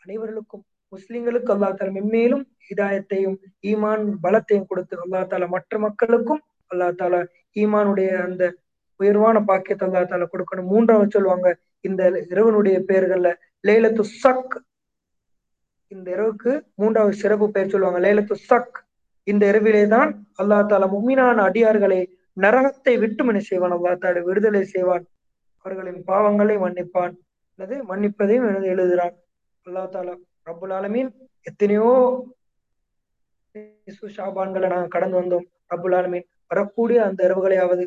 [0.03, 3.37] அனைவர்களுக்கும் முஸ்லிம்களுக்கு அல்லா தாலா மென்மேலும் இதாயத்தையும்
[3.71, 7.21] ஈமான் பலத்தையும் கொடுத்து அல்லா தாலா மற்ற மக்களுக்கும் அல்லா தாலா
[7.57, 8.45] ஈமானுடைய அந்த
[9.03, 10.71] உயர்வான பாக்கியத்தை அல்லா தால கொடுக்கணும்.
[10.73, 11.49] மூன்றாவது சொல்லுவாங்க
[11.89, 12.03] இந்த
[12.33, 13.31] இரவனுடைய பெயர்கள்ல
[13.69, 14.55] லேலத்து சக்.
[15.95, 18.79] இந்த இரவுக்கு மூன்றாவது சிறப்பு பெயர் சொல்லுவாங்க லேலத்து சக்.
[19.33, 20.11] இந்த இரவிலே தான்
[20.43, 22.01] அல்லா தால மும்மினான அடியார்களை
[22.45, 23.75] நரகத்தை விட்டும் என்ன செய்வான்.
[23.77, 25.05] அல்லா தாலா விடுதலை செய்வான்.
[25.65, 27.15] அவர்களின் பாவங்களை மன்னிப்பான்.
[27.59, 29.15] அல்லது மன்னிப்பதையும் எனது எழுதுகிறான்.
[29.67, 30.15] அல்லா தாலா
[30.49, 31.11] ரப்புல் ஆலமீன்
[31.51, 31.91] எத்தனையோ
[34.17, 35.47] ஷாபான்களை நாங்கள் கடந்து வந்தோம்.
[35.73, 36.27] ரப்புல் ஆலமீன்.
[36.51, 37.85] வரக்கூடிய அந்த இரவுகளையாவது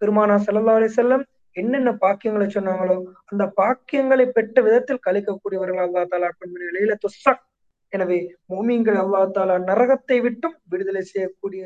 [0.00, 1.24] பெருமானா செல்லல்லா அலி செல்லம்
[1.56, 6.28] என்னென்ன பாக்கியங்களை சொன்னாங்களோ அந்த பாக்கியங்களை பெற்ற விதத்தில் கழிக்கக்கூடியவர்கள் அல்லா தாலா
[6.66, 7.44] நிலையில துசக்
[7.92, 8.18] எனவே
[8.52, 11.62] மோமியங்கள் அல்லா தாலா நரகத்தை விட்டும் விடுதலை செய்யக்கூடிய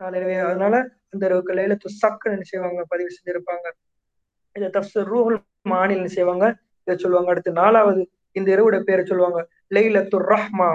[0.00, 0.14] நாள்.
[0.14, 0.74] எனவே அதனால
[1.12, 2.80] அந்த அளவுக்கு லைல துசக் என்ன செய்வாங்க?
[2.88, 3.66] பதிவு செஞ்சிருப்பாங்க.
[4.56, 6.46] இதை தப்சர் ரூஹுல் மாநில செய்வாங்க?
[6.86, 7.30] இதை சொல்லுவாங்க.
[7.30, 8.02] அடுத்து நாலாவது
[8.32, 9.40] இந்த இரவுடைய பேரை சொல்லுவாங்க.
[9.74, 10.70] லைலத்துர் ரஹ்மா.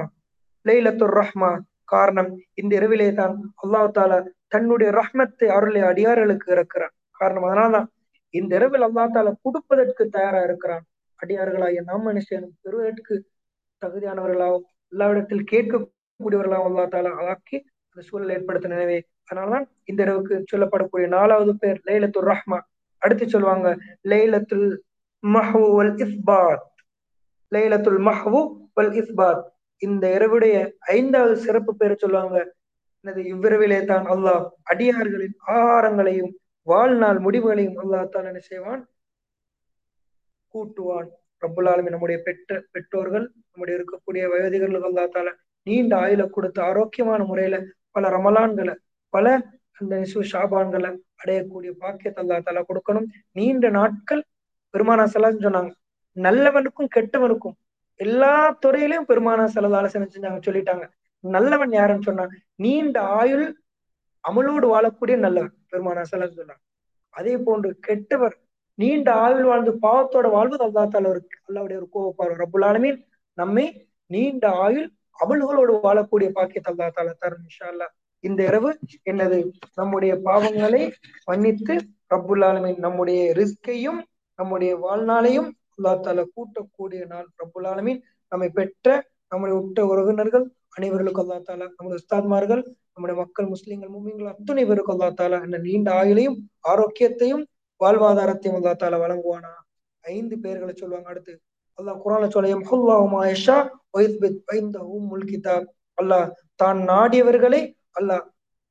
[0.65, 1.51] லைலத்துர் ரஹ்மா.
[1.93, 2.29] காரணம்
[2.61, 6.93] இந்த இரவிலே தான் அல்லாஹ் தாலா தன்னுடைய ரஹ்மத்தை அருளை அடியார்களுக்கு இறக்கிறான்.
[7.19, 7.87] காரணம் அதனால்தான்
[8.33, 10.83] இந்த இரவில் அல்லா தாலா கொடுப்பதற்கு தயாரா இருக்கிறான்.
[11.19, 13.15] அடியார்களாகிய நாம் மனுஷனும் பெறுவதற்கு
[13.81, 17.57] தகுதியானவர்களாகவும் எல்லாவிடத்தில் கேட்கக்கூடியவர்களாகவும் அல்லா தாலா ஆக்கி
[17.89, 18.99] அந்த சூழல் ஏற்படுத்த நினைவே
[19.89, 22.59] இந்த இரவுக்கு சொல்லப்படக்கூடிய நாலாவது பேர் லைலத்துல் ரஹ்மா.
[23.01, 23.67] அடுத்து சொல்லுவாங்க
[24.11, 24.67] லைலத்துல்
[25.23, 26.67] மஹு வல் இஸ்பாத்.
[27.55, 28.41] லைலத்துல் மஹ்வு
[28.73, 29.43] வல் இஸ்பாத்.
[29.81, 30.55] இந்த இரவுடைய
[30.95, 32.37] ஐந்தாவது சிறப்பு பேர் சொல்லுவாங்க.
[33.05, 36.31] எனது இவ்விரவிலே தான் அல்லாஹ் அடியார்களின் ஆகாரங்களையும்
[36.67, 38.81] வாழ்நாள் முடிவுகளையும் அல்லாஹ் தான் என்ன செய்வான்?
[40.53, 41.09] கூட்டுவான்.
[41.43, 45.29] ரப்புல் நம்முடைய பெற்ற பெற்றோர்கள் நம்முடைய இருக்கக்கூடிய வயதிகளுக்கு அல்லா தால
[45.67, 47.55] நீண்ட ஆயுள கொடுத்து ஆரோக்கியமான முறையில
[47.95, 48.75] பல ரமலான்களை
[49.13, 49.25] பல
[49.79, 50.89] அந்த நிசு ஷாபான்களை
[51.21, 53.07] அடையக்கூடிய பாக்கியத்தை அல்லா தாலா கொடுக்கணும்.
[53.31, 54.21] நீண்ட நாட்கள்
[54.73, 55.71] பெருமானா செல்லாம் சொன்னாங்க.
[56.17, 57.55] நல்லவனுக்கும் கெட்டவனுக்கும்
[58.05, 58.33] எல்லா
[58.63, 60.85] துறையிலையும் பெருமானா செலவு ஆலோசனை செஞ்சாங்க சொல்லிட்டாங்க.
[61.23, 63.45] நல்லவன் யாருன்னு சொன்னாங்க நீண்ட ஆயுள்
[64.23, 66.63] அமலோடு வாழக்கூடிய நல்லவன் பெருமானா செலவு சொன்னாங்க.
[67.13, 68.35] அதே போன்று கெட்டவர்
[68.79, 72.99] நீண்ட ஆயுள் வாழ்ந்து பாவத்தோட வாழ்வது அல்லா தால ஒரு அல்லாவுடைய ஒரு கோவப்பார் ரப்புல் ஆலமீன்
[73.37, 73.65] நம்மை
[74.11, 74.87] நீண்ட ஆயுள்
[75.19, 77.87] அமல்களோடு வாழக்கூடிய பாக்கியத்தை அல்லா தால தரும் இன்ஷா
[78.23, 78.69] இந்த இரவு
[79.11, 79.37] என்னது?
[79.79, 80.81] நம்முடைய பாவங்களை
[81.29, 81.75] மன்னித்து
[82.13, 83.99] ரபுல் ஆலமீன் நம்முடைய ரிஸ்கையும்
[84.39, 88.01] நம்முடைய வாழ்நாளையும் அல்லா தால கூட்டக்கூடிய நாள் ரப்புல் ஆலமீன்.
[88.31, 88.87] நம்மை பெற்ற
[89.31, 90.45] நம்முடைய உற்ற உறவினர்கள்
[90.77, 92.61] அனைவர்களுக்கும் அல்லா தாலா நம்முடைய உஸ்தாத்மார்கள்
[92.93, 96.37] நம்முடைய மக்கள் முஸ்லீம்கள் மும்மிங்கள் அத்துணை பேருக்கு அல்லா தாலா இந்த நீண்ட ஆயுளையும்
[96.71, 97.43] ஆரோக்கியத்தையும்
[97.81, 99.51] வாழ்வாதாரத்தையும் அல்லா தாலா வழங்குவானா?
[100.03, 101.33] ஐந்து பேர்களை சொல்லுவாங்க அடுத்து.
[101.79, 102.65] அல்லாஹ் குரான சொல்லையும்
[105.31, 105.67] கிதாப்.
[105.97, 107.61] அல்லாஹ் தான் நாடியவர்களை
[107.99, 108.23] அல்லாஹ்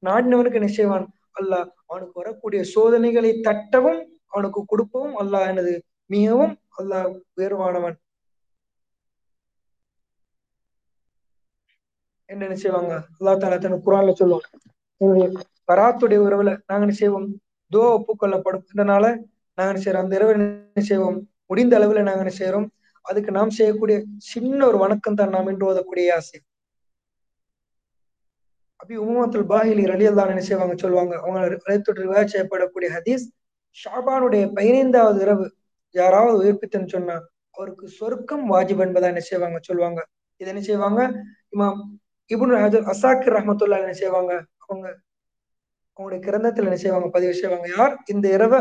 [0.03, 1.07] நாடினவனுக்கு நிச்சயவான்
[1.41, 5.73] அல்லாஹ் அவனுக்கு வரக்கூடிய சோதனைகளை தட்டவும் அவனுக்கு கொடுப்பவும் அல்லாஹ் எனது
[6.11, 7.99] மிகவும் அல்லாஹ் உயர்வானவன்
[12.27, 14.49] என்ன செய்வாங்க அல்லா தாலா தன் குரான்ல சொல்லுவாங்க
[15.69, 17.27] பராத்துடைய உறவுல நாங்க என்ன செய்வோம்?
[17.73, 18.65] தோ ஒப்புக்கொள்ளப்படும்.
[18.75, 19.05] இதனால
[19.55, 20.05] நாங்க என்ன செய்யறோம்?
[20.05, 21.19] அந்த இரவு என்ன செய்வோம்?
[21.47, 22.67] முடிந்த அளவுல நாங்க என்ன செய்யறோம்?
[23.03, 26.39] அதுக்கு நாம் செய்யக்கூடிய சின்ன ஒரு வணக்கம் தான் நாம் இன்று ஓதக்கூடிய ஆசை.
[28.77, 30.75] அப்படி உமத்தில் பாஹிலி ரலியல்லான்னு என்ன செய்வாங்க?
[30.77, 31.15] சொல்லுவாங்க.
[31.19, 33.27] அவங்க அழைத்தொற்று செய்யப்படக்கூடிய ஹதீஸ்
[33.85, 35.47] ஷாபானுடைய பதினைந்தாவது இரவு.
[35.95, 37.17] யாராவது உயிர்ப்பித்தன்னு சொன்னா
[37.55, 39.59] அவருக்கு சொர்க்கம் வாஜிப் என்பதா என்ன செய்வாங்க?
[39.69, 40.01] சொல்லுவாங்க.
[40.41, 41.01] இதை என்ன செய்வாங்க?
[41.55, 41.81] இமாம்
[42.31, 44.33] இபுன் ஹஜர் அசாக்கிர் ரஹமத்துல்லா என்ன செய்வாங்க?
[44.65, 44.87] அவங்க
[45.99, 47.09] அவங்களுடைய கிரந்தத்துல என்ன செய்வாங்க?
[47.09, 47.67] பதிவு செய்வாங்க.
[47.79, 47.95] யார்?
[48.07, 48.61] இந்த இரவை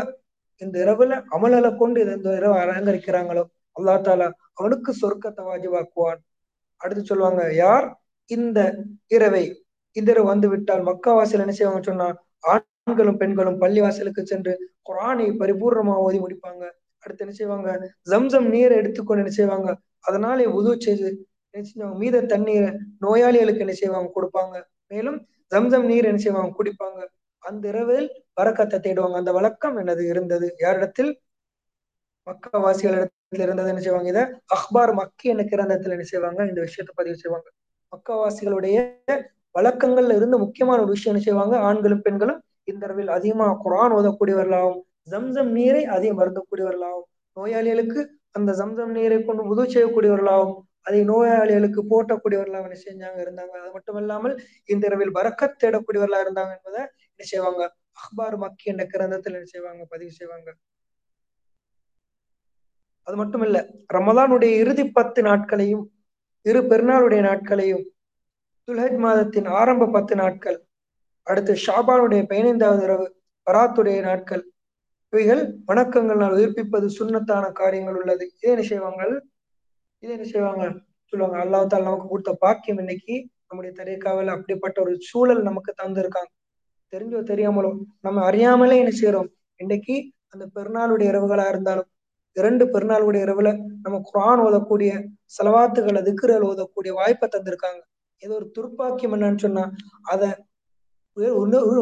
[0.62, 3.44] இந்த இரவுல அமலலை கொண்டு இந்த இரவை அலங்கரிக்கிறாங்களோ
[3.76, 6.20] அல்லா தாலா அவனுக்கு சொர்க்கத்தை வாஜிவாக்குவான்
[6.80, 7.86] அடுத்து சொல்லுவாங்க யார்?
[8.30, 8.58] இந்த
[9.08, 9.44] இரவை
[9.96, 12.08] இந்த இரவு வந்து விட்டால் மக்கா வாசல் என்ன செய்வாங்க சொன்னா
[12.52, 14.52] ஆண்களும் பெண்களும் பள்ளி வாசலுக்கு சென்று
[14.88, 16.62] குரானை பரிபூர்ணமா ஓதி முடிப்பாங்க.
[17.00, 17.68] அடுத்து என்ன செய்வாங்க?
[18.02, 19.68] ஜம்சம் நீரை எடுத்துக்கொண்டு என்ன செய்வாங்க?
[20.00, 21.08] அதனாலே உதவு செய்து
[21.54, 24.10] என்ன செய்வாங்க மீத தண்ணீரை நோயாளிகளுக்கு என்ன செய்வாங்க?
[24.16, 24.56] கொடுப்பாங்க.
[24.86, 25.18] மேலும்
[25.52, 26.52] ஜம்சம் நீர் என்ன செய்வாங்க?
[26.58, 27.00] குடிப்பாங்க.
[27.42, 28.08] அந்த இரவில்
[28.40, 29.16] வரக்கத்தை தேடுவாங்க.
[29.16, 30.02] அந்த வழக்கம் என்னது?
[30.06, 30.54] இருந்தது.
[30.58, 31.10] யாரிடத்தில்?
[32.26, 34.08] மக்காவாசிகள் இடத்துல இருந்தது என்ன செய்வாங்க?
[34.08, 34.22] இதை
[34.56, 36.40] அக்பார் மக்கி என்ன கிரந்தத்துல என்ன செய்வாங்க?
[36.46, 37.48] இந்த விஷயத்தை பதிவு செய்வாங்க.
[37.92, 38.76] மக்காவாசிகளுடைய
[39.58, 41.56] வழக்கங்கள்ல இருந்து முக்கியமான ஒரு விஷயம் என்ன செய்வாங்க?
[41.58, 49.18] ஆண்களும் பெண்களும் இந்த இரவில் அதிகமா குரான் ஓதக்கூடியவர்களாகவும் ஜம்சம் நீரை அதிகம் மருந்தக்கூடியவர்களாகவும் நோயாளிகளுக்கு அந்த ஜம்சம் நீரை
[49.20, 53.18] கொண்டு உதவி செய்யக்கூடியவர்களாகவும் அதை நோயாளிகளுக்கு போட்டக்கூடியவர்களாக என்ன செஞ்சாங்க?
[53.24, 53.54] இருந்தாங்க.
[53.62, 57.62] அது மட்டும் இல்லாமல் இந்த இரவில் வரக்கத் தேடக்கூடியவர்களா இருந்தாங்க என்பதை என்ன செய்வாங்க?
[58.02, 59.82] அக்பார் மக்கி என்ற கிரந்தத்தில் என்ன செய்வாங்க?
[59.90, 60.48] பதிவு செய்வாங்க.
[63.06, 63.58] அது மட்டும் இல்ல
[63.94, 65.84] ரமதானுடைய இறுதி பத்து நாட்களையும்
[66.46, 67.84] இரு பெருநாளுடைய நாட்களையும்
[68.68, 70.58] துல்ஹஜ் மாதத்தின் ஆரம்ப பத்து நாட்கள்
[71.26, 73.06] அடுத்து ஷாபானுடைய பதினைந்தாவது இரவு
[73.46, 74.42] பராத்துடைய நாட்கள்
[75.12, 78.24] இவைகள் வணக்கங்களால் உயிர்ப்பிப்பது சுண்ணத்தான காரியங்கள் உள்ளது.
[78.36, 79.02] இதே என்ன செய்வாங்க
[80.02, 80.64] இதே என்ன செய்வாங்க
[81.12, 83.14] சொல்லுவாங்க அல்லாஹால நமக்கு கொடுத்த பாக்கியம் இன்னைக்கு
[83.48, 86.30] நம்முடைய தரீக்காவில் அப்படிப்பட்ட ஒரு சூழல் நமக்கு தந்திருக்காங்க.
[86.92, 87.70] தெரிஞ்சோ தெரியாமலோ
[88.06, 89.30] நம்ம அறியாமலே என்ன செய்யறோம்
[89.60, 89.96] இன்னைக்கு
[90.34, 91.88] அந்த பெருநாளுடைய இரவுகளா இருந்தாலும்
[92.36, 93.50] இரண்டு பெருநாளுடைய இரவுல
[93.84, 94.92] நம்ம குரான் ஓதக்கூடிய
[95.36, 97.80] செலவாத்துகளை திக்குறல் ஓதக்கூடிய வாய்ப்பை தந்திருக்காங்க.
[98.22, 99.64] ஏதோ ஒரு துர்ப்பாக்கியம் என்னன்னு சொன்னா
[100.12, 100.30] அதை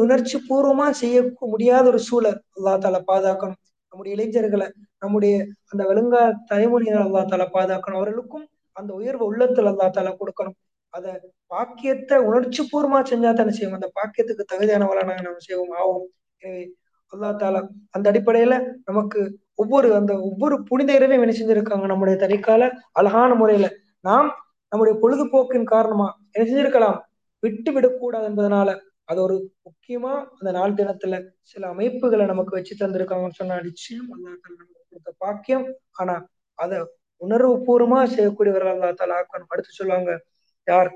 [0.03, 1.17] உணர்ச்சி பூர்வமா செய்ய
[1.53, 3.59] முடியாத ஒரு சூழல் அல்லா தால பாதுகாக்கணும்.
[3.93, 4.67] நம்முடைய இளைஞர்களை
[5.03, 5.33] நம்முடைய
[5.71, 6.21] அந்த விலங்கா
[6.51, 7.99] தலைமுறையினர் அல்லா தால பாதுகாக்கணும்.
[8.01, 10.57] அவர்களுக்கும் அந்த உயர்வு உள்ளத்துல அல்லா தால கொடுக்கணும்.
[10.93, 11.05] அத
[11.51, 13.77] பாக்கியத்தை உணர்ச்சி பூர்வமா செஞ்சா தானே செய்வோம்.
[13.79, 16.05] அந்த பாக்கியத்துக்கு தகுதியானவளா நாங்க நம்ம செய்வோம் ஆவோம்.
[16.41, 16.63] எனவே
[17.13, 17.59] அல்லா தாலா
[17.95, 18.55] அந்த அடிப்படையில
[18.89, 19.19] நமக்கு
[19.61, 21.85] ஒவ்வொரு அந்த ஒவ்வொரு புனித இரவையும் என்ன செஞ்சிருக்காங்க?
[21.91, 22.63] நம்முடைய தனிக்கால
[22.99, 23.67] அழகான முறையில
[24.07, 24.29] நாம்
[24.71, 26.97] நம்முடைய பொழுதுபோக்கின் காரணமா என்ன செஞ்சிருக்கலாம்?
[27.43, 28.69] விட்டு விடக்கூடாது என்பதனால
[29.09, 29.35] அது ஒரு
[29.65, 35.67] முக்கியமா அந்த நாள் தினத்துல சில அமைப்புகளை நமக்கு வச்சு தந்திருக்காங்கன்னு சொன்னா நிச்சயம் நமக்கு கொடுத்த பாக்கியம்.
[35.91, 36.15] ஆனா
[36.59, 36.81] அத
[37.21, 40.11] உணர்வு பூர்வமா செய்யக்கூடியவர்கள் அல்லா ஆக்கணும் அடுத்து சொல்லுவாங்க.
[40.67, 40.91] யார்?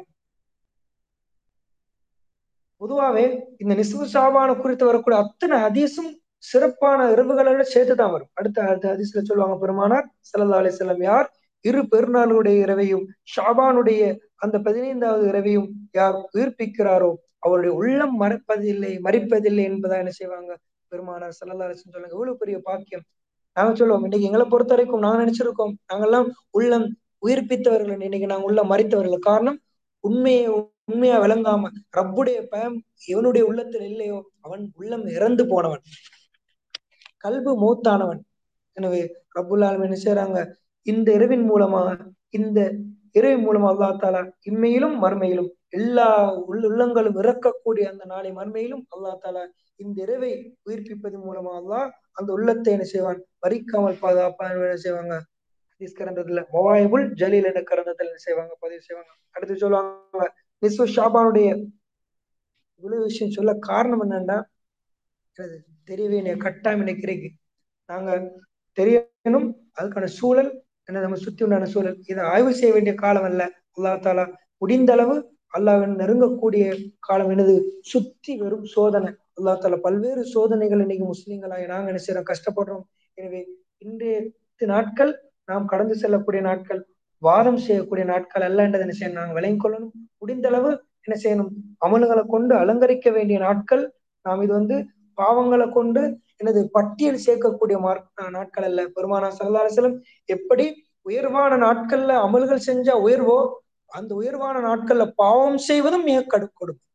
[2.81, 3.25] பொதுவாவே
[3.57, 8.31] இந்த நிசுவு சாபான குறித்து வரக்கூடிய அத்தனை ஹதீஸும் சிறப்பான இரவுகளோட சேர்த்துதான் வரும்.
[8.33, 11.27] அடுத்த அடுத்த ஹதீஸ்ல சொல்லுவாங்க பெருமானார் சல்லா அலி செல்லம் யார்?
[11.65, 14.01] இரு பெருநாளுடைய இரவையும் ஷாபானுடைய
[14.35, 17.11] அந்த பதினைந்தாவது இரவையும் யார் உயிர்ப்பிக்கிறாரோ
[17.43, 20.51] அவருடைய உள்ளம் மறைப்பதில்லை மறிப்பதில்லை என்பதா என்ன செய்வாங்க?
[20.91, 23.05] பெருமானார் சல்லா அலி சொல்லுவாங்க எவ்வளவு பெரிய பாக்கியம்.
[23.57, 25.73] நாங்க சொல்லுவோம் இன்னைக்கு எங்களை பொறுத்த வரைக்கும் நாங்க நினைச்சிருக்கோம்.
[25.91, 26.27] நாங்கெல்லாம்
[26.57, 26.87] உள்ளம்
[27.25, 28.01] உயிர்ப்பித்தவர்கள்.
[28.07, 29.27] இன்னைக்கு நாங்க உள்ள மறித்தவர்கள்.
[29.29, 29.59] காரணம்
[30.03, 30.45] உண்மையை
[30.91, 32.77] உண்மையா விளங்காம ரப்புடைய பயம்
[33.11, 35.83] இவனுடைய உள்ளத்தில் இல்லையோ அவன் உள்ளம் இறந்து போனவன்.
[37.25, 38.21] கல்பு மூத்தானவன்.
[38.77, 39.01] எனவே
[39.37, 40.39] ரப்புல்லாலும் என்ன செய்யறாங்க
[40.87, 41.81] இந்த இரவின் மூலமா
[42.37, 42.59] இந்த
[43.19, 46.07] இரவின் மூலமா அல்லா தாலா இம்மையிலும் மறுமையிலும் எல்லா
[46.51, 49.43] உள்ளங்களும் இறக்கக்கூடிய அந்த நாளை மறுமையிலும் அல்லா தாலா
[49.75, 50.31] இந்த இரவை
[50.67, 51.79] உயிர்ப்பிப்பதன் மூலமா அல்லா
[52.19, 53.21] அந்த உள்ளத்தை என்ன செய்வான்?
[53.43, 55.15] வரிக்காமல் பாதுகாப்பான் என்ன செய்வாங்க?
[55.73, 58.53] ஹதீஸ் கரந்ததுல மொவாயிபுல் ஜலீல் என்ற கரந்தத்தில் என்ன செய்வாங்க?
[58.59, 59.11] பதிவு செய்வாங்க.
[59.35, 60.27] அடுத்து சொல்லுவாங்க
[60.61, 61.47] நிஸ்வ ஷாபானுடைய
[62.83, 64.37] இவ்வளவு விஷயம் சொல்ல காரணம் என்னன்னா
[65.37, 65.57] எனக்கு
[65.89, 67.27] தெரியவே கட்டாயம் நினைக்கிறீங்க
[67.89, 68.11] நாங்க
[68.77, 69.47] தெரியணும்
[69.79, 70.51] அதுக்கான சூழல்
[70.87, 71.97] என்ன நம்ம சுத்தி உண்டான சூழல்.
[72.11, 73.41] இதை ஆய்வு செய்ய வேண்டிய காலம் அல்ல.
[73.75, 74.25] அல்லா தாலா
[74.61, 75.15] முடிந்த அளவு
[75.53, 76.63] அல்லாவின் நெருங்கக்கூடிய
[77.07, 77.53] காலம் எனது
[77.91, 79.09] சுத்தி வெறும் சோதனை.
[79.37, 82.85] அல்லா தால பல்வேறு சோதனைகள் இன்னைக்கு முஸ்லீம்களாக நாங்க என்ன கஷ்டப்படுறோம்.
[83.17, 83.41] எனவே
[83.85, 84.15] இன்றைய
[84.73, 85.11] நாட்கள்
[85.49, 86.81] நாம் கடந்து செல்லக்கூடிய நாட்கள்
[87.21, 89.19] வாதம் செய்யக்கூடிய நாட்கள் அல்ல என்றதை என்ன செய்யணும்?
[89.21, 89.93] நாங்கள் விளங்கிக் கொள்ளணும்.
[90.21, 90.71] முடிந்த அளவு
[91.05, 91.51] என்ன செய்யணும்?
[91.85, 93.83] அமல்களை கொண்டு அலங்கரிக்க வேண்டிய நாட்கள்.
[94.25, 94.75] நாம் இது வந்து
[95.21, 96.01] பாவங்களை கொண்டு
[96.41, 97.77] எனது பட்டியல் சேர்க்கக்கூடிய
[98.37, 98.81] நாட்கள் அல்ல.
[98.95, 99.97] பெருமானா சல்லாசலம்
[100.35, 100.65] எப்படி
[101.09, 103.37] உயர்வான நாட்கள்ல அமல்கள் செஞ்சா உயர்வோ
[103.93, 106.89] அந்த உயர்வான நாட்கள்ல பாவம் செய்வதும் மிக கடு கொடுக்கும்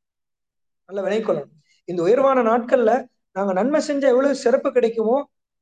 [0.89, 1.53] நல்ல கொள்ளணும்.
[1.89, 2.93] இந்த உயர்வான நாட்கள்ல
[3.37, 5.17] நாங்க நன்மை செஞ்சா எவ்வளவு சிறப்பு கிடைக்குமோ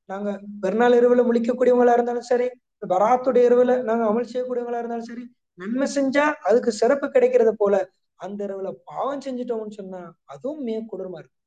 [0.08, 0.30] நாங்க
[0.62, 2.46] பெருநாள் இரவுல முழிக்கக்கூடியவங்களா இருந்தாலும் சரி
[2.92, 5.24] பராத்துடைய இரவுல நாங்க அமல் செய்யக்கூடியவங்களா இருந்தாலும் சரி
[5.58, 7.74] நன்மை செஞ்சா அதுக்கு சிறப்பு கிடைக்கிறது போல
[8.20, 11.38] அந்த இரவுல பாவம் செஞ்சுட்டோம்னு சொன்னா அதுவும் மிக கொடூரமா இருக்கு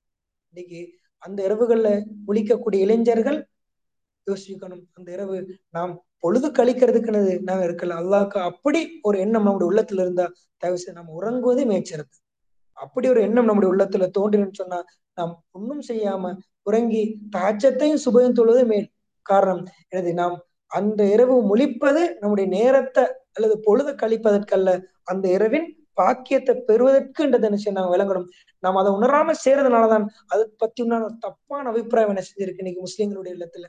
[0.54, 0.80] இன்னைக்கு
[1.24, 1.90] அந்த இரவுகள்ல
[2.28, 3.40] முழிக்கக்கூடிய இளைஞர்கள்
[4.30, 4.84] யோசிக்கணும்.
[4.94, 5.36] அந்த இரவு
[5.70, 10.26] நாம் பொழுது கழிக்கிறதுக்குன்னு நாங்க இருக்கல அல்லாவுக்கு அப்படி ஒரு எண்ணம் நம்முடைய உள்ளத்துல இருந்தா
[10.58, 12.14] தயவு செய்து நம்ம உறங்குவதே மேய்ச்சிறது
[12.78, 14.80] அப்படி ஒரு எண்ணம் நம்முடைய உள்ளத்துல தோன்றினு சொன்னா
[15.14, 17.02] நாம் ஒன்றும் செய்யாம உறங்கி
[17.38, 18.88] தாச்சத்தையும் சுபயம் தொழுவது மேல்
[19.26, 19.64] காரணம்.
[19.90, 20.36] எனது நாம்
[20.72, 23.04] அந்த இரவு முழிப்பது நம்முடைய நேரத்தை
[23.34, 24.70] அல்லது பொழுது கழிப்பதற்கல்ல
[25.04, 28.28] அந்த இரவின் பாக்கியத்தை பெறுவதற்குன்றதை என்ன நாங்க விளங்கணும்.
[28.64, 33.66] நாம் அதை உணராம செய்யறதுனாலதான் அதை பத்தி உண்டான தப்பான அபிப்பிராயம் என்ன செஞ்சிருக்கு இன்னைக்கு முஸ்லீம்களுடைய இல்லத்துல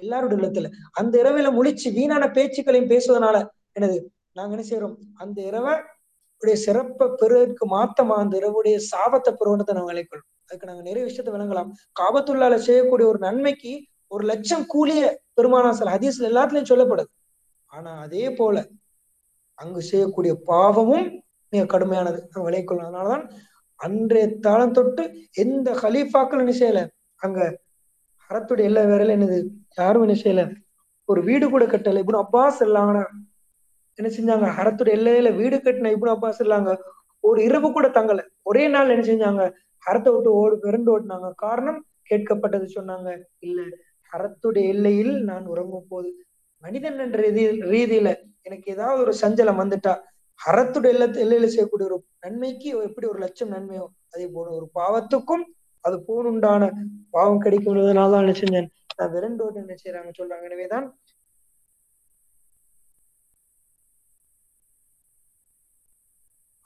[0.00, 5.74] எல்லாருடைய இல்லத்துல அந்த இரவில முழிச்சு வீணான பேச்சுக்களையும் பேசுவதனால எனது நாங்க என்ன செய்யறோம் அந்த இரவை
[6.42, 11.70] உடைய சிறப்பை பெறுவதற்கு மாத்தமா அந்த இரவுடைய சாபத்தை பெறுவதை நாங்க விளைக்கொள்ளும் அதுக்கு நாங்க நிறைய விஷயத்த விளங்கலாம்.
[12.00, 17.10] காபத்துள்ளால செய்யக்கூடிய ஒரு நன்மைக்கு ஒரு லட்சம் கூலிய பெருமானாசல் ஹதீஸ்ல எல்லாத்துலயும் சொல்லப்படுது.
[17.66, 18.64] ஆனா அதே போல
[19.54, 22.18] அங்கு செய்யக்கூடிய பாவமும் மிக கடுமையானது.
[22.32, 23.30] நம்ம விளைக்கொள்ளும் அதனாலதான்
[23.76, 26.88] அன்றைய தாளம் தொட்டு எந்த ஹலீஃபாக்கள் என்ன செய்யல?
[27.16, 27.58] அங்க
[28.30, 29.38] அறத்துடைய எல்லா வேறையில என்னது?
[29.78, 30.42] யாரும் என்ன செய்யல
[31.08, 32.00] ஒரு வீடு கூட கட்டல.
[32.04, 32.98] இப்படி அப்பாஸ் இல்லாங்க
[33.98, 34.46] என்ன செஞ்சாங்க?
[34.60, 36.70] அறத்துடைய எல்லையில வீடு கட்டின இப்படி அப்பாஸ் இல்லாங்க
[37.24, 38.20] ஒரு இரவு கூட தங்கல.
[38.42, 39.44] ஒரே நாள் என்ன செஞ்சாங்க?
[39.82, 41.28] ஹரத்தை விட்டு ஓடு பிறண்டு ஓட்டினாங்க.
[41.36, 41.78] காரணம்
[42.10, 43.08] கேட்கப்பட்டது சொன்னாங்க.
[43.40, 43.60] இல்ல
[44.12, 46.08] ஹரத்துடைய எல்லையில் நான் உறங்கும் போது
[46.64, 47.20] மனிதன் என்ற
[47.72, 48.10] ரீதியில
[48.42, 49.92] எனக்கு ஏதாவது ஒரு சஞ்சலம் வந்துட்டா
[50.40, 55.44] அறத்துடைய எல்ல எல்லையில செய்யக்கூடிய ஒரு நன்மைக்கு எப்படி ஒரு லட்சம் நன்மையோ அதே போல ஒரு பாவத்துக்கும்
[55.86, 56.62] அது போனுண்டான
[57.14, 60.44] பாவம் கிடைக்கும்ன்றதுனால தான் என்ன செஞ்சேன் நான் விரண்டோடு என்ன செய்யறாங்க சொல்றாங்க.
[60.48, 60.86] எனவேதான்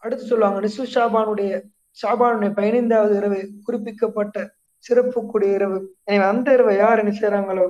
[0.02, 1.52] அடுத்து சொல்லுவாங்க நிசு ஷாபானுடைய
[2.00, 4.36] ஷாபானுடைய பதினைந்தாவது இரவு குறிப்பிக்கப்பட்ட
[4.84, 5.78] சிறப்புக்குடைய இரவு.
[6.08, 7.66] எனவே அந்த இரவை யார் என்ன செய்யறாங்களோ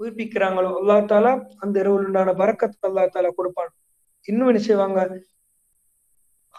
[0.00, 1.32] உயிர்ப்பிக்கிறாங்களோ அல்லா தாலா
[1.64, 3.70] அந்த இரவில் உண்டான பறக்கத்தை அல்லா தாலா கொடுப்பான்.
[4.28, 5.00] இன்னும் என்ன செய்வாங்க?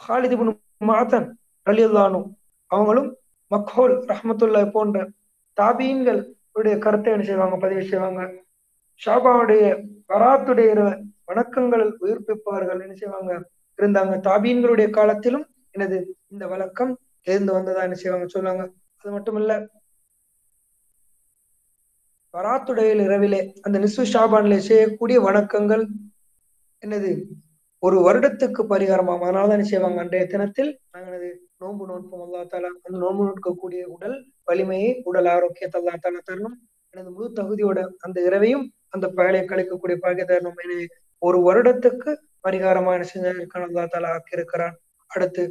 [0.05, 0.51] ஹாலிதிபுன்
[0.81, 1.27] மாதன்
[1.67, 2.19] ரலியல்லானு.
[2.71, 3.09] அவங்களும்
[3.51, 4.97] மக்ஹோல் ரஹமத்துல்லா போன்ற
[5.57, 6.21] தாபீன்கள்
[6.85, 8.21] கருத்தை என்ன செய்வாங்க பதிவு செய்வாங்க.
[9.01, 9.63] ஷாபாவுடைய
[10.11, 10.69] வராத்துடைய
[11.29, 13.31] வணக்கங்கள் உயிர்ப்பிப்பார்கள் என்ன செய்வாங்க
[13.79, 14.13] இருந்தாங்க.
[14.27, 15.97] தாபீன்களுடைய காலத்திலும் எனது
[16.33, 16.93] இந்த வழக்கம்
[17.27, 18.63] இருந்து வந்ததா என்ன செய்வாங்க சொல்லுவாங்க.
[18.99, 19.53] அது மட்டும் இல்ல
[22.33, 25.83] வராத்துடைய இரவிலே அந்த நிசு ஷாபான்ல செய்யக்கூடிய வணக்கங்கள்
[26.83, 27.11] என்னது
[27.83, 29.99] ஒரு வருடத்துக்கு பரிகாரமாம் அதனால என்ன செய்வாங்க.
[30.03, 31.29] அன்றைய தினத்தில் நாங்கள் எனது
[31.63, 32.23] நோன்பு நோட்போம்.
[32.25, 34.15] அல்லா தாலா அந்த நோன்பு நோட்கக்கூடிய உடல்
[34.49, 36.55] வலிமையை உடல் ஆரோக்கியத்தை அல்லா தாலா தரணும்.
[36.93, 38.65] எனது முழு தகுதியோட அந்த இரவையும்
[38.95, 40.57] அந்த பயலை கழிக்கக்கூடிய பாக்கிய தரணும்.
[40.63, 40.87] எனவே
[41.21, 42.11] ஒரு வருடத்துக்கு
[42.45, 44.75] பரிகாரமா என்ன செஞ்சிருக்கான் அல்லா தாலா ஆக்கியிருக்கிறான்.
[45.11, 45.43] அடுத்து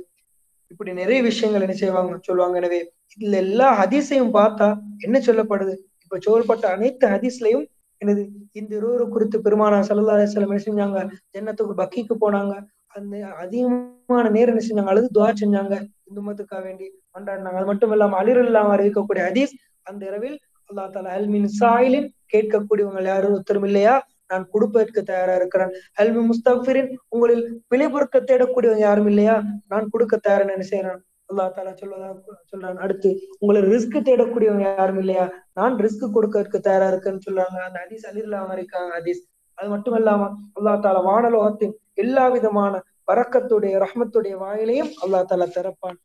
[0.73, 2.19] இப்படி நிறைய விஷயங்கள் என்ன செய்வாங்க?
[2.29, 2.57] சொல்லுவாங்க.
[2.63, 2.81] எனவே
[3.15, 4.69] இதுல எல்லா ஹதீஸையும் பார்த்தா
[4.99, 5.75] என்ன சொல்லப்படுது?
[6.05, 7.67] இப்ப சொல்லப்பட்ட அனைத்து ஹதீஸ்லயும்
[8.03, 8.23] எனது
[8.53, 10.99] இந்த இருவரு குறித்து பெருமானா சல்லா அலிஸ்லாம் என்ன செஞ்சாங்க?
[11.35, 12.55] ஜன்னத்துக்கு பக்கிக்கு போனாங்க.
[12.97, 14.93] அந்த அதிகமான நேரம் என்ன செஞ்சாங்க?
[14.95, 15.75] அழுது துவா செஞ்சாங்க.
[16.09, 20.37] இந்து மதத்துக்காக வேண்டி கொண்டாடினாங்க அது மட்டும் இல்லாம அலிர் இல்லாம அறிவிக்கக்கூடிய ஹதீஸ் அந்த இரவில்
[20.71, 23.95] அல்லா தாலா அல்மின் சாயிலின் கேட்கக்கூடியவங்க யாரும் ஒருத்தரும் இல்லையா?
[24.27, 25.73] நான் கொடுப்பதற்கு தயாரா இருக்கிறேன்.
[26.01, 29.37] அல்மி முஸ்தபிரின் உங்களில் பிழை பொறுக்க தேடக்கூடியவங்க யாரும் இல்லையா?
[29.73, 32.09] நான் கொடுக்க தயாரா என்ன செய்யறேன் அல்லா தாலா சொல்வதா
[32.53, 32.77] சொல்றான்.
[32.77, 35.33] அடுத்து உங்களை ரிஸ்க் தேடக்கூடியவங்க யாரும் இல்லையா?
[35.55, 37.59] நான் ரிஸ்க் கொடுக்கறதுக்கு தயாரா இருக்குன்னு சொல்றாங்க.
[37.69, 39.23] அந்த ஹதீஸ் அலிர்லாம இருக்காங்க ஹதீஸ்.
[39.55, 45.99] அது மட்டும் இல்லாம அல்லா தாலா வானலோகத்தின் எல்லா விதமான வரக்கத்துடைய ரஹ்மத்துடைய வாயிலையும் அல்லா தாலா திறப்பான்.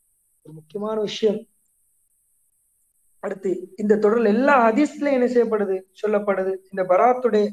[0.44, 1.40] ஒரு முக்கியமான விஷயம்.
[3.20, 5.76] அடுத்து இந்த தொடர்ல எல்லா ஹதீஸ்லயும் என்ன செய்யப்படுது?
[6.02, 6.54] சொல்லப்படுது.
[6.72, 7.46] இந்த பராத்துடைய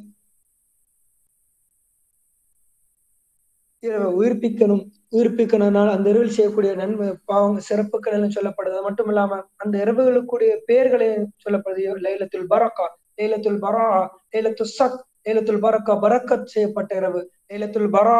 [4.18, 4.82] உயிர்ப்பிக்கணும்
[5.16, 11.10] உயிர்ப்பிக்கணும்னால அந்த இரவில் செய்யக்கூடிய நன்மை பாவங்க சிறப்புகள் எல்லாம் சொல்லப்படுது மட்டும் இல்லாம அந்த இரவுகளுக்குடைய பெயர்களே
[11.44, 11.84] சொல்லப்படுது.
[12.06, 12.86] லைலத்துல் பரக்கா
[13.20, 13.86] லைலத்துல் பரா
[14.34, 17.20] லைலத்து சத் லைலத்துல் பரக்கா பரக்கத் செய்யப்பட்ட இரவு.
[17.50, 18.18] லைலத்துல் பரா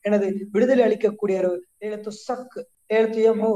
[0.00, 1.58] எனது விடுதலை அளிக்கக்கூடிய இரவு.
[1.82, 2.56] லைலத்து சக்
[2.92, 3.52] லைலத்து யமோ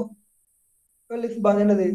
[1.65, 1.87] எனது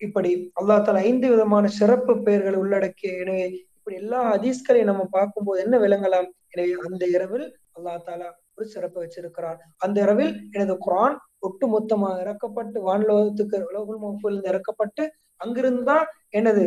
[0.00, 0.30] இப்படி
[0.60, 3.44] அல்லா தாலா ஐந்து விதமான சிறப்பு பெயர்களை உள்ளடக்கிய எனவே
[3.76, 6.28] இப்படி எல்லா ஹதீஸ்களையும் நம்ம பார்க்கும்போது என்ன விளங்கலாம்?
[6.52, 7.46] எனவே அந்த இரவில்
[7.76, 8.28] அல்லா தாலா
[8.58, 9.58] ஒரு சிறப்பு வச்சிருக்கிறார்.
[9.84, 15.02] அந்த இரவில் எனது குரான் ஒட்டு மொத்தமாக இறக்கப்பட்டு வான்லோகத்துக்கு உலகுல் மகூலிருந்து இறக்கப்பட்டு
[15.40, 16.06] அங்கிருந்துதான்
[16.38, 16.62] எனது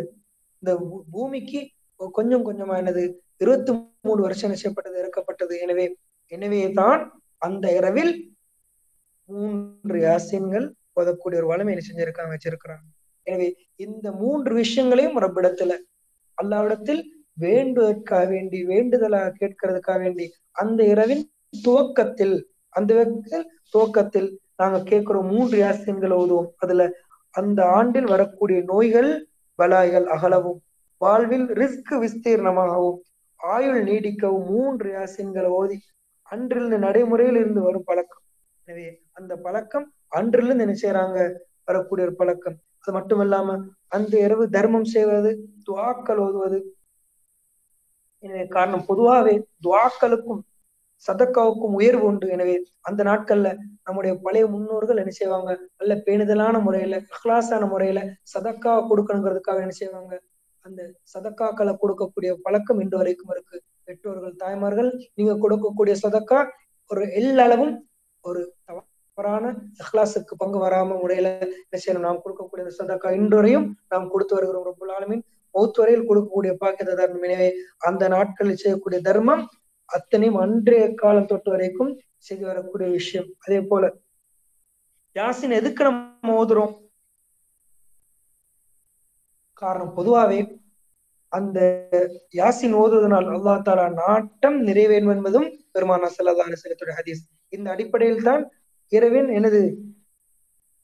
[0.63, 0.73] இந்த
[1.13, 1.61] பூமிக்கு
[2.17, 3.01] கொஞ்சம் கொஞ்சமா எனது
[3.43, 3.71] இருபத்தி
[4.07, 5.53] மூணு வருஷம் செய்யப்பட்டது இறக்கப்பட்டது.
[5.65, 5.85] எனவே
[6.31, 7.01] எனவே தான்
[7.41, 8.13] அந்த இரவில்
[9.29, 12.85] மூன்று யாசின்கள் போதக்கூடிய ஒரு வளமை செஞ்சிருக்காங்க வச்சிருக்கிறாங்க.
[13.27, 13.47] எனவே
[13.85, 15.73] இந்த மூன்று விஷயங்களையும் ரப்பிடத்துல
[16.37, 17.01] அல்லாவிடத்தில்
[17.43, 20.25] வேண்டுவதற்காக வேண்டி வேண்டுதலாக கேட்கறதுக்காக வேண்டி
[20.61, 21.23] அந்த இரவின்
[21.53, 22.35] துவக்கத்தில்
[22.75, 22.91] அந்த
[23.73, 24.29] துவக்கத்தில்
[24.59, 26.49] நாங்க கேட்கிறோம் மூன்று யாசியங்களை ஓதுவோம்.
[26.63, 26.83] அதுல
[27.35, 29.11] அந்த ஆண்டில் வரக்கூடிய நோய்கள்
[29.59, 30.59] பலாய்கள் அகலவும்
[31.01, 32.99] வாழ்வில் ரிஸ்க் விஸ்தீர்ணமாகவும்
[33.39, 35.77] ஆயுள் நீடிக்கவும் மூன்று யாசியங்களை ஓதி
[36.31, 38.23] அன்றிலிருந்து நடைமுறையில் இருந்து வரும் பழக்கம்.
[38.67, 38.87] எனவே
[39.19, 39.87] அந்த பழக்கம்
[40.19, 41.17] அன்றிலிருந்து என்ன செய்யறாங்க
[41.69, 42.57] வரக்கூடிய ஒரு பழக்கம்.
[42.81, 43.57] அது மட்டும் இல்லாம
[43.95, 45.31] அந்த இரவு தர்மம் செய்வது
[45.67, 46.59] துவாக்கள் ஓதுவது.
[48.23, 49.35] எனவே காரணம் பொதுவாகவே
[49.65, 50.41] துவாக்களுக்கும்
[51.07, 52.27] சதக்காவுக்கும் உயர்வு உண்டு.
[52.35, 52.55] எனவே
[52.89, 53.49] அந்த நாட்கள்ல
[53.85, 55.51] நம்முடைய பழைய முன்னோர்கள் என்ன செய்வாங்க?
[55.79, 58.01] நல்ல பேணுதலான முறையில அஹ்லாசான முறையில
[58.33, 60.13] சதக்கா கொடுக்கணுங்கிறதுக்காக என்ன செய்வாங்க?
[60.65, 60.81] அந்த
[61.13, 63.57] சதக்காக்களை கொடுக்கக்கூடிய பழக்கம் இன்று வரைக்கும் இருக்கு.
[63.87, 66.39] பெற்றோர்கள் தாய்மார்கள் நீங்க கொடுக்கக்கூடிய சதக்கா
[66.91, 67.73] ஒரு எல்லளவும்
[68.23, 69.45] ஒரு தவறான
[69.81, 71.29] இஹ்லாசுக்கு பங்கு வராம முறையில
[71.65, 72.05] என்ன செய்யணும்?
[72.07, 74.67] நாம் கொடுக்கக்கூடிய இந்த சதக்கா இன்றுவரையும் நாம் கொடுத்து வருகிறோம்.
[74.69, 75.23] ரொம்ப ஆளுமின்
[75.55, 77.47] மௌத் வரையில் கொடுக்கக்கூடிய பாக்கியத தர்மம் எனவே
[77.89, 79.41] அந்த நாட்களில் செய்யக்கூடிய தர்மம்
[79.91, 83.27] அத்தனையும் அன்றைய காலம் தொட்டு வரைக்கும் செய்து வரக்கூடிய விஷயம்.
[83.39, 83.83] அதே போல
[85.15, 86.73] யாசின் எதுக்கு நம்ம ஓதுறோம்?
[89.53, 90.39] காரணம் பொதுவாவே
[91.27, 91.59] அந்த
[92.39, 97.21] யாசின் ஓதுவதனால் அல்லா தாலா நாட்டம் நிறைவேறும் என்பதும் பெருமானா சல்லா அலிசல்லத்துடைய ஹதீஸ்.
[97.49, 98.43] இந்த அடிப்படையில் தான்
[98.91, 99.61] இரவின் எனது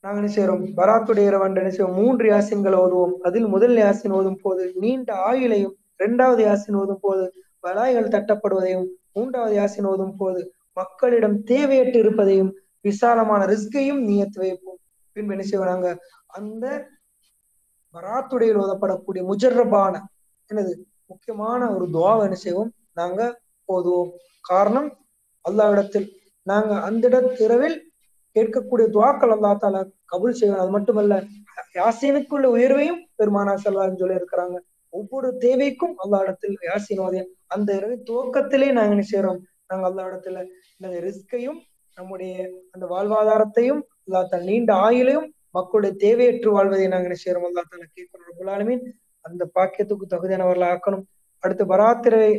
[0.04, 1.98] நாங்க என்ன செய்யறோம் பராத்துடைய இரவன் என்ன செய்வோம்?
[2.00, 3.14] மூன்று யாசின்களை ஓதுவோம்.
[3.22, 7.24] அதில் முதல் யாசின் ஓதும் போது நீண்ட ஆயுளையும் இரண்டாவது யாசின் ஓதும் போது
[7.66, 8.88] வலாய்கள் தட்டப்படுவதையும்
[9.18, 10.40] மூன்றாவது யாசின் ஓதும் போது
[10.72, 14.78] மக்களிடம் தேவையற்று இருப்பதையும் விசாலமான ரிஸ்கையும் நியத்து வைப்போம்.
[15.16, 15.88] பின்பு என்ன செய்வாங்க
[16.38, 16.66] அந்த
[17.94, 19.94] பராத்துடையில் ஓதப்படக்கூடிய முஜர்ரபான
[20.50, 20.72] எனது
[21.06, 22.70] முக்கியமான ஒரு துவாவை என்ன செய்வோம்?
[22.94, 23.20] நாங்க
[23.68, 24.10] ஓதுவோம்.
[24.44, 24.88] காரணம்
[25.44, 26.06] அல்லாவிடத்தில்
[26.46, 27.76] நாங்க அந்த இடத்திரவில்
[28.36, 29.80] கேட்கக்கூடிய துவாக்கள் அல்லா தாலா
[30.12, 31.14] கபுல் செய்வோம் அது மட்டுமல்ல
[31.78, 34.56] யாசினுக்குள்ள உயர்வையும் பெருமானா செல்வான்னு சொல்லி இருக்கிறாங்க
[34.92, 40.44] ஒவ்வொரு தேவைக்கும் அல்லா இடத்தில் யாசின் அந்த இரவு துவக்கத்திலே நாங்க என்ன செய்யறோம் நாங்க அல்லா இடத்துல
[40.76, 41.58] இந்த ரிஸ்கையும்
[41.96, 42.32] நம்முடைய
[42.72, 48.28] அந்த வாழ்வாதாரத்தையும் அல்லா தன் நீண்ட ஆயுளையும் மக்களுடைய தேவையற்று வாழ்வதை நாங்க என்ன செய்யறோம் அல்லா தால கேட்கிறோம்
[48.30, 48.84] ரபுல்லாலுமின்
[49.24, 51.04] அந்த பாக்கியத்துக்கு தகுதியானவர்களை ஆக்கணும்.
[51.42, 52.32] அடுத்து பராத்திரவை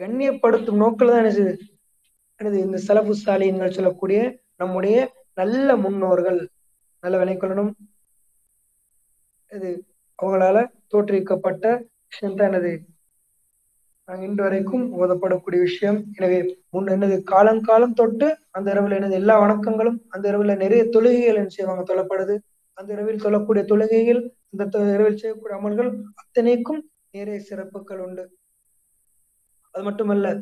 [0.00, 1.52] கண்ணியப்படுத்தும் நோக்கில் தான் என்ன
[2.40, 4.20] எனது இந்த செலவு சாலியன்கள் சொல்லக்கூடிய
[4.56, 4.96] நம்முடைய
[5.34, 6.40] நல்ல முன்னோர்கள்.
[7.02, 7.72] நல்ல வினைக்கொள்ளணும்
[9.50, 9.68] இது
[10.22, 12.80] அவங்களால தோற்றுவிக்கப்பட்ட விஷயம் தான் எனது
[14.20, 16.04] இன்று வரைக்கும் ஓதப்படக்கூடிய விஷயம்.
[16.14, 17.22] எனவே முன் என்னது?
[17.22, 19.10] காலங்காலம் தொட்டு அந்த இரவில் என்னது?
[19.10, 22.38] எல்லா வணக்கங்களும் அந்த இரவுல நிறைய தொழுகைகள் என்ன செய்வாங்க தொழப்படுது
[22.72, 28.36] அந்த இரவில் தொழக்கூடிய தொழுகைகள் அந்த தொ- இரவில் செய்யக்கூடிய அமல்கள் அத்தனைக்கும் நிறைய சிறப்புகள் உண்டு.
[29.70, 30.40] அது மட்டுமல்ல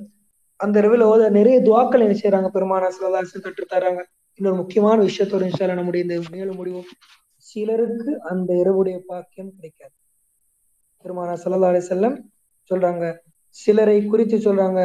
[0.57, 4.03] அந்த இரவில் ஓத நிறைய துவாக்கள் என்ன செய்யறாங்க பெருமானா சிலதாசு கற்றுத்தராங்க.
[4.35, 6.85] இன்னொரு முக்கியமான விஷயத்தோட இன்ஷால்ல நம்முடைய இந்த மேலும் முடிவும்.
[7.57, 9.95] சிலருக்கு அந்த இரவுடைய பாக்கியம் கிடைக்காது.
[11.05, 12.17] பெருமானா சல்லா அலி செல்லம்
[12.71, 13.05] சொல்றாங்க
[13.57, 14.81] சிலரை குறித்து சொல்றாங்க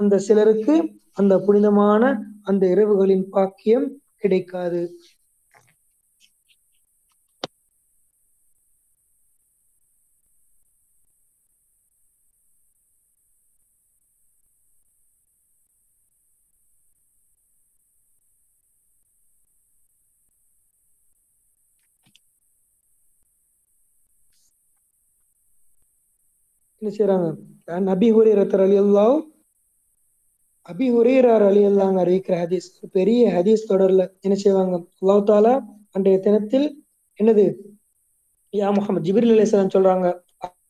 [0.00, 0.74] அந்த சிலருக்கு
[1.20, 2.02] அந்த புனிதமான
[2.42, 3.86] அந்த இரவுகளின் பாக்கியம்
[4.22, 4.80] கிடைக்காது.
[26.86, 27.28] என்ன செய்யறாங்க
[27.90, 29.14] நபி ஹுரேரத்தர் அலி அல்லாஹ்
[30.72, 32.68] அபி ஹுரேரார் அலி அல்லாங்க அறிவிக்கிற ஹதீஸ்.
[32.96, 34.76] பெரிய ஹதீஸ் தொடர்ல என்ன செய்வாங்க?
[35.00, 35.54] அல்லாஹ் தாலா
[35.96, 36.66] அன்றைய தினத்தில்
[37.20, 37.44] என்னது?
[38.54, 40.06] யா முகமது ஜிப்ரில் அலிஸ்லாம் சொல்றாங்க.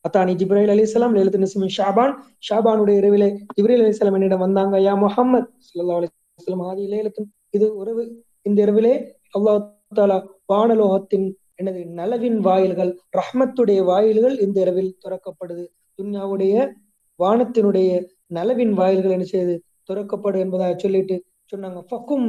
[0.07, 2.13] அத்தானி ஜிப்ரைல் அலிஸ்லாம் லேலத்து நிஸ்மின் ஷாபான்.
[2.49, 7.29] ஷாபானுடைய இரவிலே ஜிப்ரில் அலிஸ்லாம் என்னிடம் வந்தாங்க யா முகமது சல்லா அலிஸ்லாம் ஆதி லேலத்தின்.
[7.57, 8.05] இது உறவு.
[8.49, 8.93] இந்த இரவிலே
[9.37, 9.63] அல்லாஹ்
[9.99, 10.19] தாலா
[10.53, 11.27] வானலோகத்தின்
[11.61, 15.65] எனது நலவின் வாயில்கள் ரஹ்மத்துடைய வாயில்கள் இந்த இரவில் திறக்கப்படுது.
[15.99, 16.75] துன்யாவுடைய
[17.19, 21.23] வானத்தினுடைய நலவின் வாயில்கள் என்ன செய்யுது திறக்கப்படும் என்பதாக சொல்லிட்டு
[21.53, 21.81] சொன்னாங்க.
[21.91, 22.27] ஃபக்கும்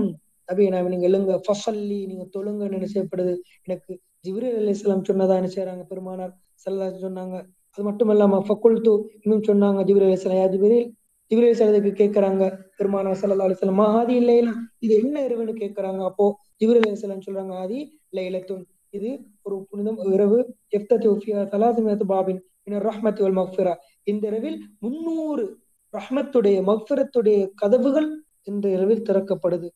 [0.49, 1.43] நபியை நீங்க எழுங்க.
[1.47, 3.41] ஃபசல்லி நீங்க தொழுங்க என்ன செய்யப்படுது?
[3.63, 6.33] எனக்கு ஜிப்ரி அலி இஸ்லாம் சொன்னதா என்ன செய்யறாங்க பெருமானார்?
[6.67, 7.37] சல்லா சொன்னாங்க.
[7.71, 10.89] அது மட்டும் இல்லாம ஃபக்குல் தூ இன்னும் சொன்னாங்க ஜிப்ரி அலி இஸ்லாம் யா ஜிப்ரீல்?
[11.31, 16.27] ஜிப்ரீல் அலிஸ்லாத்துக்கு கேட்கறாங்க பெருமானார் சல்லா அலிஸ்லாம் ஆதி இல்லையில இது என்ன இரவுன்னு கேட்கறாங்க அப்போ
[16.65, 18.65] ஜிப்ரீல் அலிஸ்லாம் சொல்றாங்க ஆதி லைலத்துன்.
[18.91, 19.11] இது
[19.43, 20.39] ஒரு புனிதம் இரவு.
[20.77, 22.41] எஃப்தத்தி உஃபியா பாபின்.
[22.77, 25.59] ரஹ்மத் வல் மஃபிரா இந்த இரவில் முன்னூறு
[25.93, 29.69] ரஹ்மத்துடைய மஃபிரத்துடைய கதவுகள் இந்த இரவில் திறக்கப்படுது.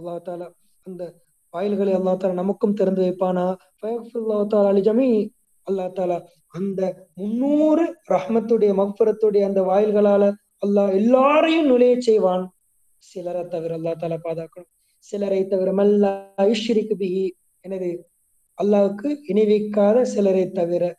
[0.00, 0.52] அல்லாஹ் தாலா
[0.82, 1.14] அந்த
[1.50, 3.56] வாயில்களை அல்லா தாலா நமக்கும் திறந்து வைப்பானா?
[3.82, 5.28] ஃபயக்ஃபிருல்லாஹு
[5.64, 10.32] அல்லாஹ் தாலா அந்த முன்னூறு ரஹ்மத்துடைய மக்ஃபிரத்துடைய அந்த வாயில்களால
[10.66, 12.52] அல்லாஹ் எல்லாரையும் நுழைய செய்வான்.
[12.96, 14.70] சிலரை தவிர அல்லா தாலா பாதுகாக்கணும்.
[14.98, 17.30] சிலரை தவிர மல்லா ஐஸ்வரிக்கு பிஹி.
[17.60, 18.10] எனது
[18.62, 20.98] அல்லாவுக்கு இணைவிக்காத சிலரை தவிர.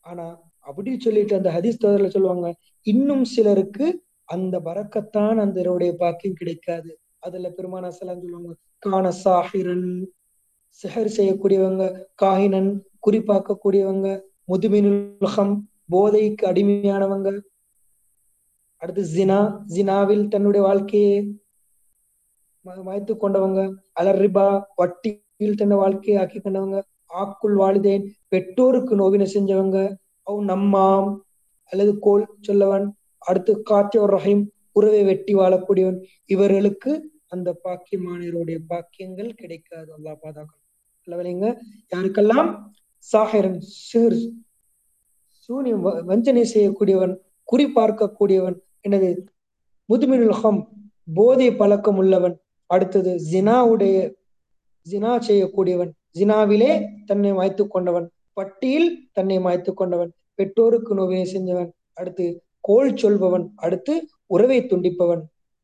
[0.00, 2.48] ஆனா அப்படி சொல்லிட்டு அந்த ஹதீஸ் தொடர்ல சொல்லுவாங்க
[2.86, 3.86] இன்னும் சிலருக்கு
[4.34, 6.90] அந்த பறக்கத்தான் அந்த இரவுடைய பாக்கியம் கிடைக்காது.
[7.26, 9.88] அதுல பெருமானா சலாம் சொல்லுவாங்க காண சாஹிரன்
[10.80, 11.84] சிஹர் செய்யக்கூடியவங்க
[12.22, 12.70] காஹினன்
[13.06, 14.08] குறிப்பாக்கக்கூடியவங்க
[14.52, 15.54] முதுமினுலகம்
[15.92, 17.28] போதைக்கு அடிமையானவங்க.
[18.82, 19.38] அடுத்து ஜினா
[19.74, 21.16] ஜினாவில் தன்னுடைய வாழ்க்கையை
[22.86, 23.60] மயத்து கொண்டவங்க
[24.00, 24.46] அலர்ரிபா
[24.80, 26.78] வட்டியில் தன்னை வாழ்க்கையை ஆக்கி கொண்டவங்க
[27.22, 29.78] ஆக்குள் வாலிதேன் பெற்றோருக்கு நோவினை செஞ்சவங்க
[30.26, 31.08] அவ் நம்மாம்.
[31.72, 32.86] அல்லது கோல் சொல்லவன்
[33.18, 35.98] அடுத்து காத்தியோர் ரஹீம் உறவை வெட்டி வாழக்கூடியவன்.
[36.26, 36.92] இவர்களுக்கு
[37.28, 39.88] அந்த பாக்கியமானவருடைய பாக்கியங்கள் கிடைக்காது.
[39.96, 40.62] அல்லா பாதாக்கள்
[41.06, 41.46] அல்லவலைங்க
[41.94, 42.48] யாருக்கெல்லாம்?
[43.12, 44.20] சாஹிரன் சிறு
[45.48, 47.14] சூனியம் வஞ்சனை செய்யக்கூடியவன்
[47.44, 49.08] குறி பார்க்கக்கூடியவன் எனது
[49.88, 50.60] முதுமினுல்ஹம்
[51.14, 52.36] போதை பழக்கம் உள்ளவன்.
[52.66, 53.96] அடுத்தது ஜினாவுடைய
[54.90, 55.90] ஜினா செய்யக்கூடியவன்.
[56.18, 56.70] ஜினாவிலே
[57.06, 58.06] தன்னை மாய்த்து கொண்டவன்.
[58.34, 60.12] பட்டியில் தன்னை மாய்த்து கொண்டவன்.
[60.34, 61.70] பெற்றோருக்கு நோவினை செஞ்சவன்.
[61.92, 63.46] அடுத்து கோல் சொல்பவன்.
[63.56, 65.22] அடுத்து உறவை துண்டிப்பவன்.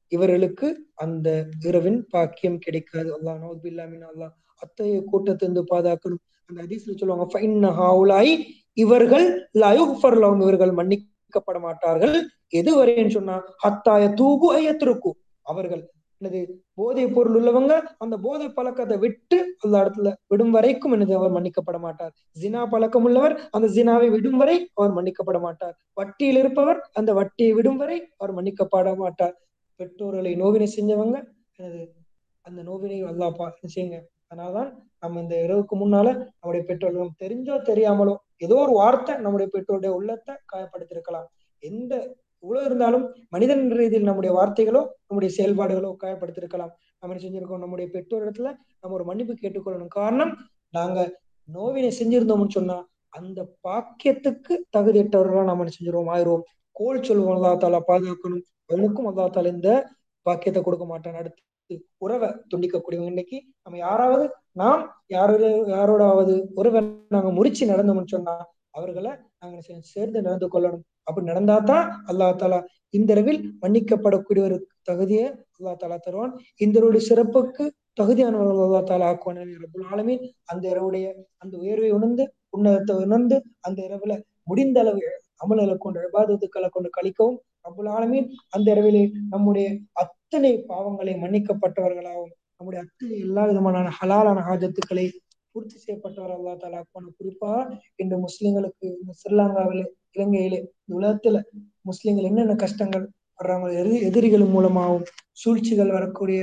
[0.09, 3.18] இவர்களுக்கு அந்த இரவின் பாக்கியம் கிடைக்காது.
[3.18, 6.23] அல்லாஹ் நோபில்லாமின் அல்லா அத்தகைய கூட்டத்திலிருந்து பாதுகாக்கணும்.
[6.47, 8.37] அந்த ஹதீஸ்ல சொல்லுவாங்க
[8.73, 12.29] இவர்கள் லயுஃபர்லவும் இவர்கள் மன்னிக்கப்பட மாட்டார்கள்.
[12.55, 15.91] எதுவரைன்னு சொன்னா ஹத்தாய தூபு ஐயத்திருக்கும் அவர்கள்
[16.21, 16.41] என்னது?
[16.79, 22.12] போதை பொருள் உள்ளவங்க அந்த போதை பழக்கத்தை விட்டு அந்த இடத்துல விடும் வரைக்கும் என்னது அவர் மன்னிக்கப்பட மாட்டார்.
[22.43, 25.75] ஜினா பழக்கம் உள்ளவர் அந்த ஜினாவை விடும் வரை அவர் மன்னிக்கப்பட மாட்டார்.
[26.01, 29.35] வட்டியில் இருப்பவர் அந்த வட்டியை விடும் வரை அவர் மன்னிக்கப்பட மாட்டார்.
[29.81, 31.16] பெற்றோர்களை நோவினை செஞ்சவங்க
[31.59, 31.83] எனது
[32.47, 33.99] அந்த நோவினை அல்லா பா செய்யுங்க.
[34.31, 34.71] அதனால்தான்
[35.03, 36.09] நம்ம இந்த இரவுக்கு முன்னால
[36.41, 38.14] நம்முடைய பெற்றோர்கள் தெரிஞ்சோ தெரியாமலோ
[38.47, 41.29] ஏதோ ஒரு வார்த்தை நம்முடைய பெற்றோருடைய உள்ளத்தை காயப்படுத்திருக்கலாம்
[41.62, 41.95] எந்த
[42.43, 46.72] இவ்வளவு இருந்தாலும் மனிதன் ரீதியில் நம்முடைய வார்த்தைகளோ நம்முடைய செயல்பாடுகளோ காயப்படுத்திருக்கலாம்.
[47.01, 47.62] நம்ம என்ன செஞ்சிருக்கோம்?
[47.64, 48.49] நம்முடைய பெற்றோர் இடத்துல
[48.80, 49.93] நம்ம ஒரு மன்னிப்பு கேட்டுக்கொள்ளணும்.
[49.99, 50.32] காரணம்
[50.78, 50.99] நாங்க
[51.49, 52.78] நோவினை செஞ்சிருந்தோம்னு சொன்னா
[53.18, 56.11] அந்த பாக்கியத்துக்கு தகுதியற்றவர்களா நம்ம செஞ்சிருவோம்?
[56.14, 56.45] ஆயிரும்
[56.76, 58.45] கோல் சொல்லுவோம் அல்லா தாலா பாதுகாக்கணும்.
[58.70, 59.70] அவனுக்கும் அல்லா தாலா இந்த
[60.26, 61.16] பாக்கியத்தை கொடுக்க மாட்டான்.
[61.20, 61.43] அடுத்து
[62.05, 63.12] உறவை துண்டிக்கக்கூடியவங்க.
[63.14, 64.24] இன்னைக்கு நம்ம யாராவது
[64.61, 64.82] நாம்
[65.16, 66.80] யாரோட யாரோடாவது உறவை
[67.14, 68.34] நாங்க முறிச்சு நடந்தோம்னு சொன்னா
[68.78, 69.12] அவர்களை
[69.43, 69.59] நாங்க
[69.93, 70.84] சேர்ந்து நடந்து கொள்ளணும்.
[71.11, 72.59] அப்படி நடந்தா தான் அல்லா தாலா
[72.99, 74.57] இந்தரவில் மன்னிக்கப்படக்கூடிய ஒரு
[74.89, 76.33] தகுதியை அல்லா தாலா தருவான்.
[76.59, 77.65] இந்த சிறப்புக்கு
[78.01, 79.39] தகுதியானவர்கள் அல்லா தாலா ஆக்குவான்.
[79.93, 80.15] ஆளுமே
[80.53, 81.07] அந்த இரவுடைய
[81.43, 82.25] அந்த உயர்வை உணர்ந்து
[82.57, 84.13] உன்னதத்தை உணர்ந்து அந்த இரவுல
[84.47, 85.03] முடிந்த அளவு
[85.45, 89.67] அமல்களை கொண்டு விவாதத்துக்களை கொண்டு கழிக்கவும் ரபுல் ஆலமீன் அந்த இரவிலே நம்முடைய
[90.03, 95.07] அத்தனை பாவங்களை மன்னிக்கப்பட்டவர்களாகவும் நம்முடைய அத்தனை எல்லா விதமான ஹலாலான ஹாஜத்துக்களை
[95.55, 97.53] பூர்த்தி செய்யப்பட்டவர் அல்லா தாலா போன குறிப்பா
[97.97, 99.13] இன்று முஸ்லிம்களுக்கு இந்த
[100.17, 100.59] இலங்கையிலே
[100.97, 101.39] உலகத்துல
[101.89, 103.05] முஸ்லிம்கள் என்னென்ன கஷ்டங்கள்
[103.41, 105.07] வர்றாங்க எதிரி எதிரிகள் மூலமாகவும்
[105.43, 106.41] சூழ்ச்சிகள் வரக்கூடிய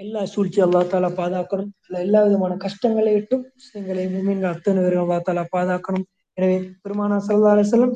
[0.00, 1.70] எல்லா சூழ்ச்சி அல்லா தாலா பாதுகாக்கணும்.
[2.04, 6.06] எல்லா விதமான கஷ்டங்களை விட்டும் முஸ்லிம்களை மூமின்கள் அத்தனை பேரும் அல்லா தாலா பாதுகாக்கணும்.
[6.38, 7.94] எனவே பெருமானா சல்லா அலிசல்லம்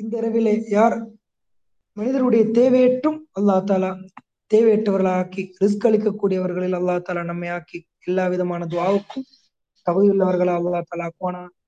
[0.00, 0.96] இந்த இரவிலே யார்
[1.96, 3.90] மனிதனுடைய தேவையற்றும் அல்லா தாலா
[4.50, 9.26] தேவையற்றவர்களாக்கி ரிஸ்க் அளிக்கக்கூடியவர்களில் அல்லா தாலா நம்மை ஆக்கி எல்லா விதமான துவாவுக்கும்
[9.86, 11.08] தகுதியுள்ளவர்களா அல்லா தாலா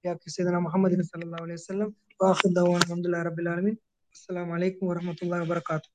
[0.05, 1.91] போனா யாக்கி செய்தனா முகமது சல்லா அலி வல்லம்
[2.21, 3.79] வாஹு தவான் அஹமதுல்லா ரபில் ஆலமின்
[4.15, 5.89] அஸ்லாம் வலைக்கம் வரமத்துல்லா வபரகாத்து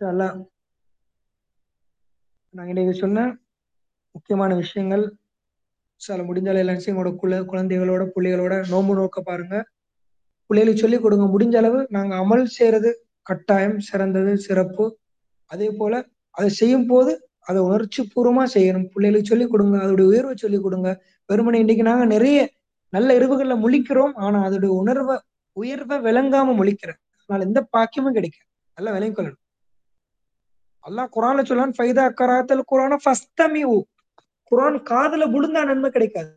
[0.00, 0.28] அல்லா
[2.54, 3.20] நான் இன்றைக்கு சொன்ன
[4.14, 5.04] முக்கியமான விஷயங்கள்
[6.00, 9.56] சில முடிஞ்சால எல்லா எங்களோட குழ குழந்தைகளோட பிள்ளைகளோட நோம்பு நோக்க பாருங்க.
[10.50, 12.90] பிள்ளைகளுக்கு சொல்லிக் கொடுங்க முடிஞ்ச அளவு நாங்க அமல் செய்யறது
[13.26, 14.84] கட்டாயம் சிறந்தது சிறப்பு.
[15.50, 15.94] அதே போல
[16.34, 17.12] அதை செய்யும் போது
[17.48, 18.86] அதை உணர்ச்சி பூர்வமா செய்யணும்.
[18.92, 20.88] பிள்ளைகளுக்கு சொல்லிக் கொடுங்க அதோடைய உயர்வை சொல்லிக் கொடுங்க.
[21.28, 22.38] வெறுமனை இன்னைக்கு நாங்க நிறைய
[22.92, 25.16] நல்ல இரவுகள்ல முழிக்கிறோம் ஆனா அதோட உணர்வை
[25.56, 27.00] உயர்வை விளங்காம முழிக்கிறேன்.
[27.20, 28.46] அதனால எந்த பாக்கியமும் கிடைக்காது.
[28.78, 29.42] நல்லா விளங்கிக் கொள்ளணும்.
[30.84, 33.78] அல்லாஹ் குரான்ல சொல்லான் ஃபைதா கராத்தல் குரான ஃபஸ்தமிவு
[34.52, 36.30] குரான் காதுல விழுந்தா நன்மை கிடைக்காது.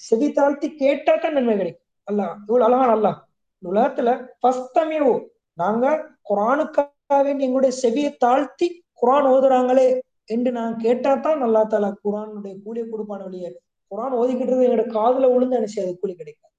[0.00, 1.86] செவி தாழ்த்தி கேட்டா தான் நன்மை கிடைக்கும்.
[2.08, 3.18] அல்லாஹ் இவ்வளவு அழகான அல்லாஹ்.
[3.62, 4.10] உலகத்துல
[4.40, 5.12] ஃபஸ்தமி ஊ
[5.58, 5.86] நாங்க
[6.30, 7.16] குரானுக்காக
[7.46, 8.68] எங்களுடைய செவியை தாழ்த்தி
[9.00, 9.88] குரான் ஓதுறாங்களே
[10.34, 13.50] என்று நான் கேட்டா தான் அல்லா தாலா குரானுடைய கூலிய கொடுப்பான வழியை.
[13.90, 16.54] குரான் ஓதிக்கிட்டு எங்களோட காதுல விழுந்து நினைச்சு செய்யாது கூலி கிடைக்காது.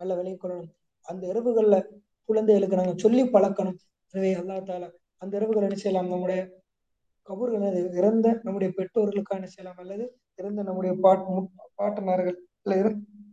[0.00, 0.72] நல்ல விலை கொள்ளணும்.
[1.08, 1.76] அந்த இரவுகள்ல
[2.28, 3.78] குழந்தைகளுக்கு நாங்க சொல்லி பழக்கணும்.
[4.14, 4.88] எனவே அல்லா
[5.22, 6.10] அந்த இரவுகள் என்ன செய்யலாம்?
[6.12, 6.40] நம்முடைய
[7.28, 9.78] கபூர்கள் இறந்த நம்முடைய பெற்றோர்களுக்காக என்ன செய்யலாம்?
[9.82, 10.04] அல்லது
[10.40, 11.22] இறந்த நம்முடைய பாட்
[11.80, 12.90] பாட்டனார்கள் இல்ல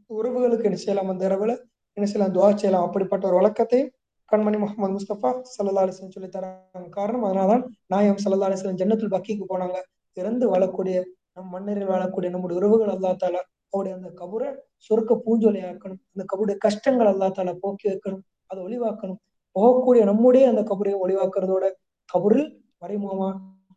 [0.09, 1.11] உறவுகளுக்கு என்ன செய்யலாம்?
[1.13, 1.53] அந்த இரவுல
[1.97, 2.35] என்ன செய்யலாம்?
[2.35, 2.85] துவா செய்யலாம்.
[2.87, 3.91] அப்படிப்பட்ட ஒரு வழக்கத்தையும்
[4.31, 6.89] கண்மணி முகமது முஸ்தபா சல்லா அலிஸ்லம் சொல்லி தராங்க.
[6.89, 7.63] காரணம் அதனாலதான்
[7.93, 9.77] நாயம் சல்லா அலிஸ்லம் ஜன்னத்துல் பக்கிக்கு போனாங்க.
[10.17, 10.95] இறந்து வாழக்கூடிய
[11.37, 13.41] நம் மன்னரில் வாழக்கூடிய நம்முடைய உறவுகள் அல்லா தாலா
[13.73, 14.47] அவருடைய அந்த கபரை
[14.87, 15.99] சொருக்க பூஞ்சொலி ஆக்கணும்.
[16.13, 18.23] அந்த கபருடைய கஷ்டங்கள் அல்லா தாலா போக்கி வைக்கணும்.
[18.49, 19.19] அதை ஒளிவாக்கணும்.
[19.55, 21.65] போகக்கூடிய நம்முடைய அந்த கபரை ஒளிவாக்குறதோட
[22.13, 22.47] கபரில்
[22.81, 23.29] மறைமுகமா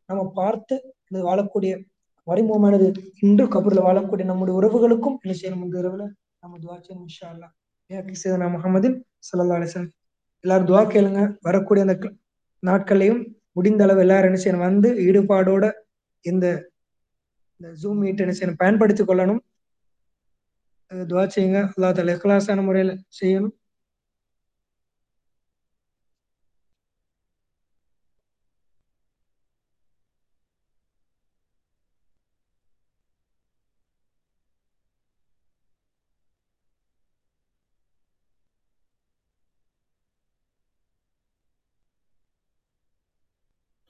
[0.08, 0.74] நம்ம பார்த்து
[1.10, 1.72] இது வாழக்கூடிய
[2.26, 2.86] மறைமுகமானது
[3.26, 5.64] இன்று கபரில் வாழக்கூடிய நம்முடைய உறவுகளுக்கும் என்ன செய்யணும்?
[5.66, 6.04] இந்த இரவுல
[6.42, 7.48] நம்ம துவா செய்யணும் இன்ஷா அல்லா
[8.22, 8.96] சேதனா முகமதின்
[9.28, 9.88] சல்லா அலிசன்
[10.44, 11.20] எல்லாரும் துவா கேளுங்க.
[11.46, 11.96] வரக்கூடிய அந்த
[12.62, 13.20] நாட்கள்லையும்
[13.56, 14.66] முடிந்த அளவு எல்லாரும் என்ன செய்யணும்?
[14.68, 15.64] வந்து ஈடுபாடோட
[16.24, 16.46] இந்த
[17.56, 19.40] இந்த ஜூம் மீட்டனை பயன்படுத்தி பயன்படுத்திக் கொள்ளணும்.
[20.90, 21.60] துவா செய்யுங்க.
[21.76, 22.62] அல்லா தலா இக்கலாசான
[23.22, 23.54] செய்யணும்.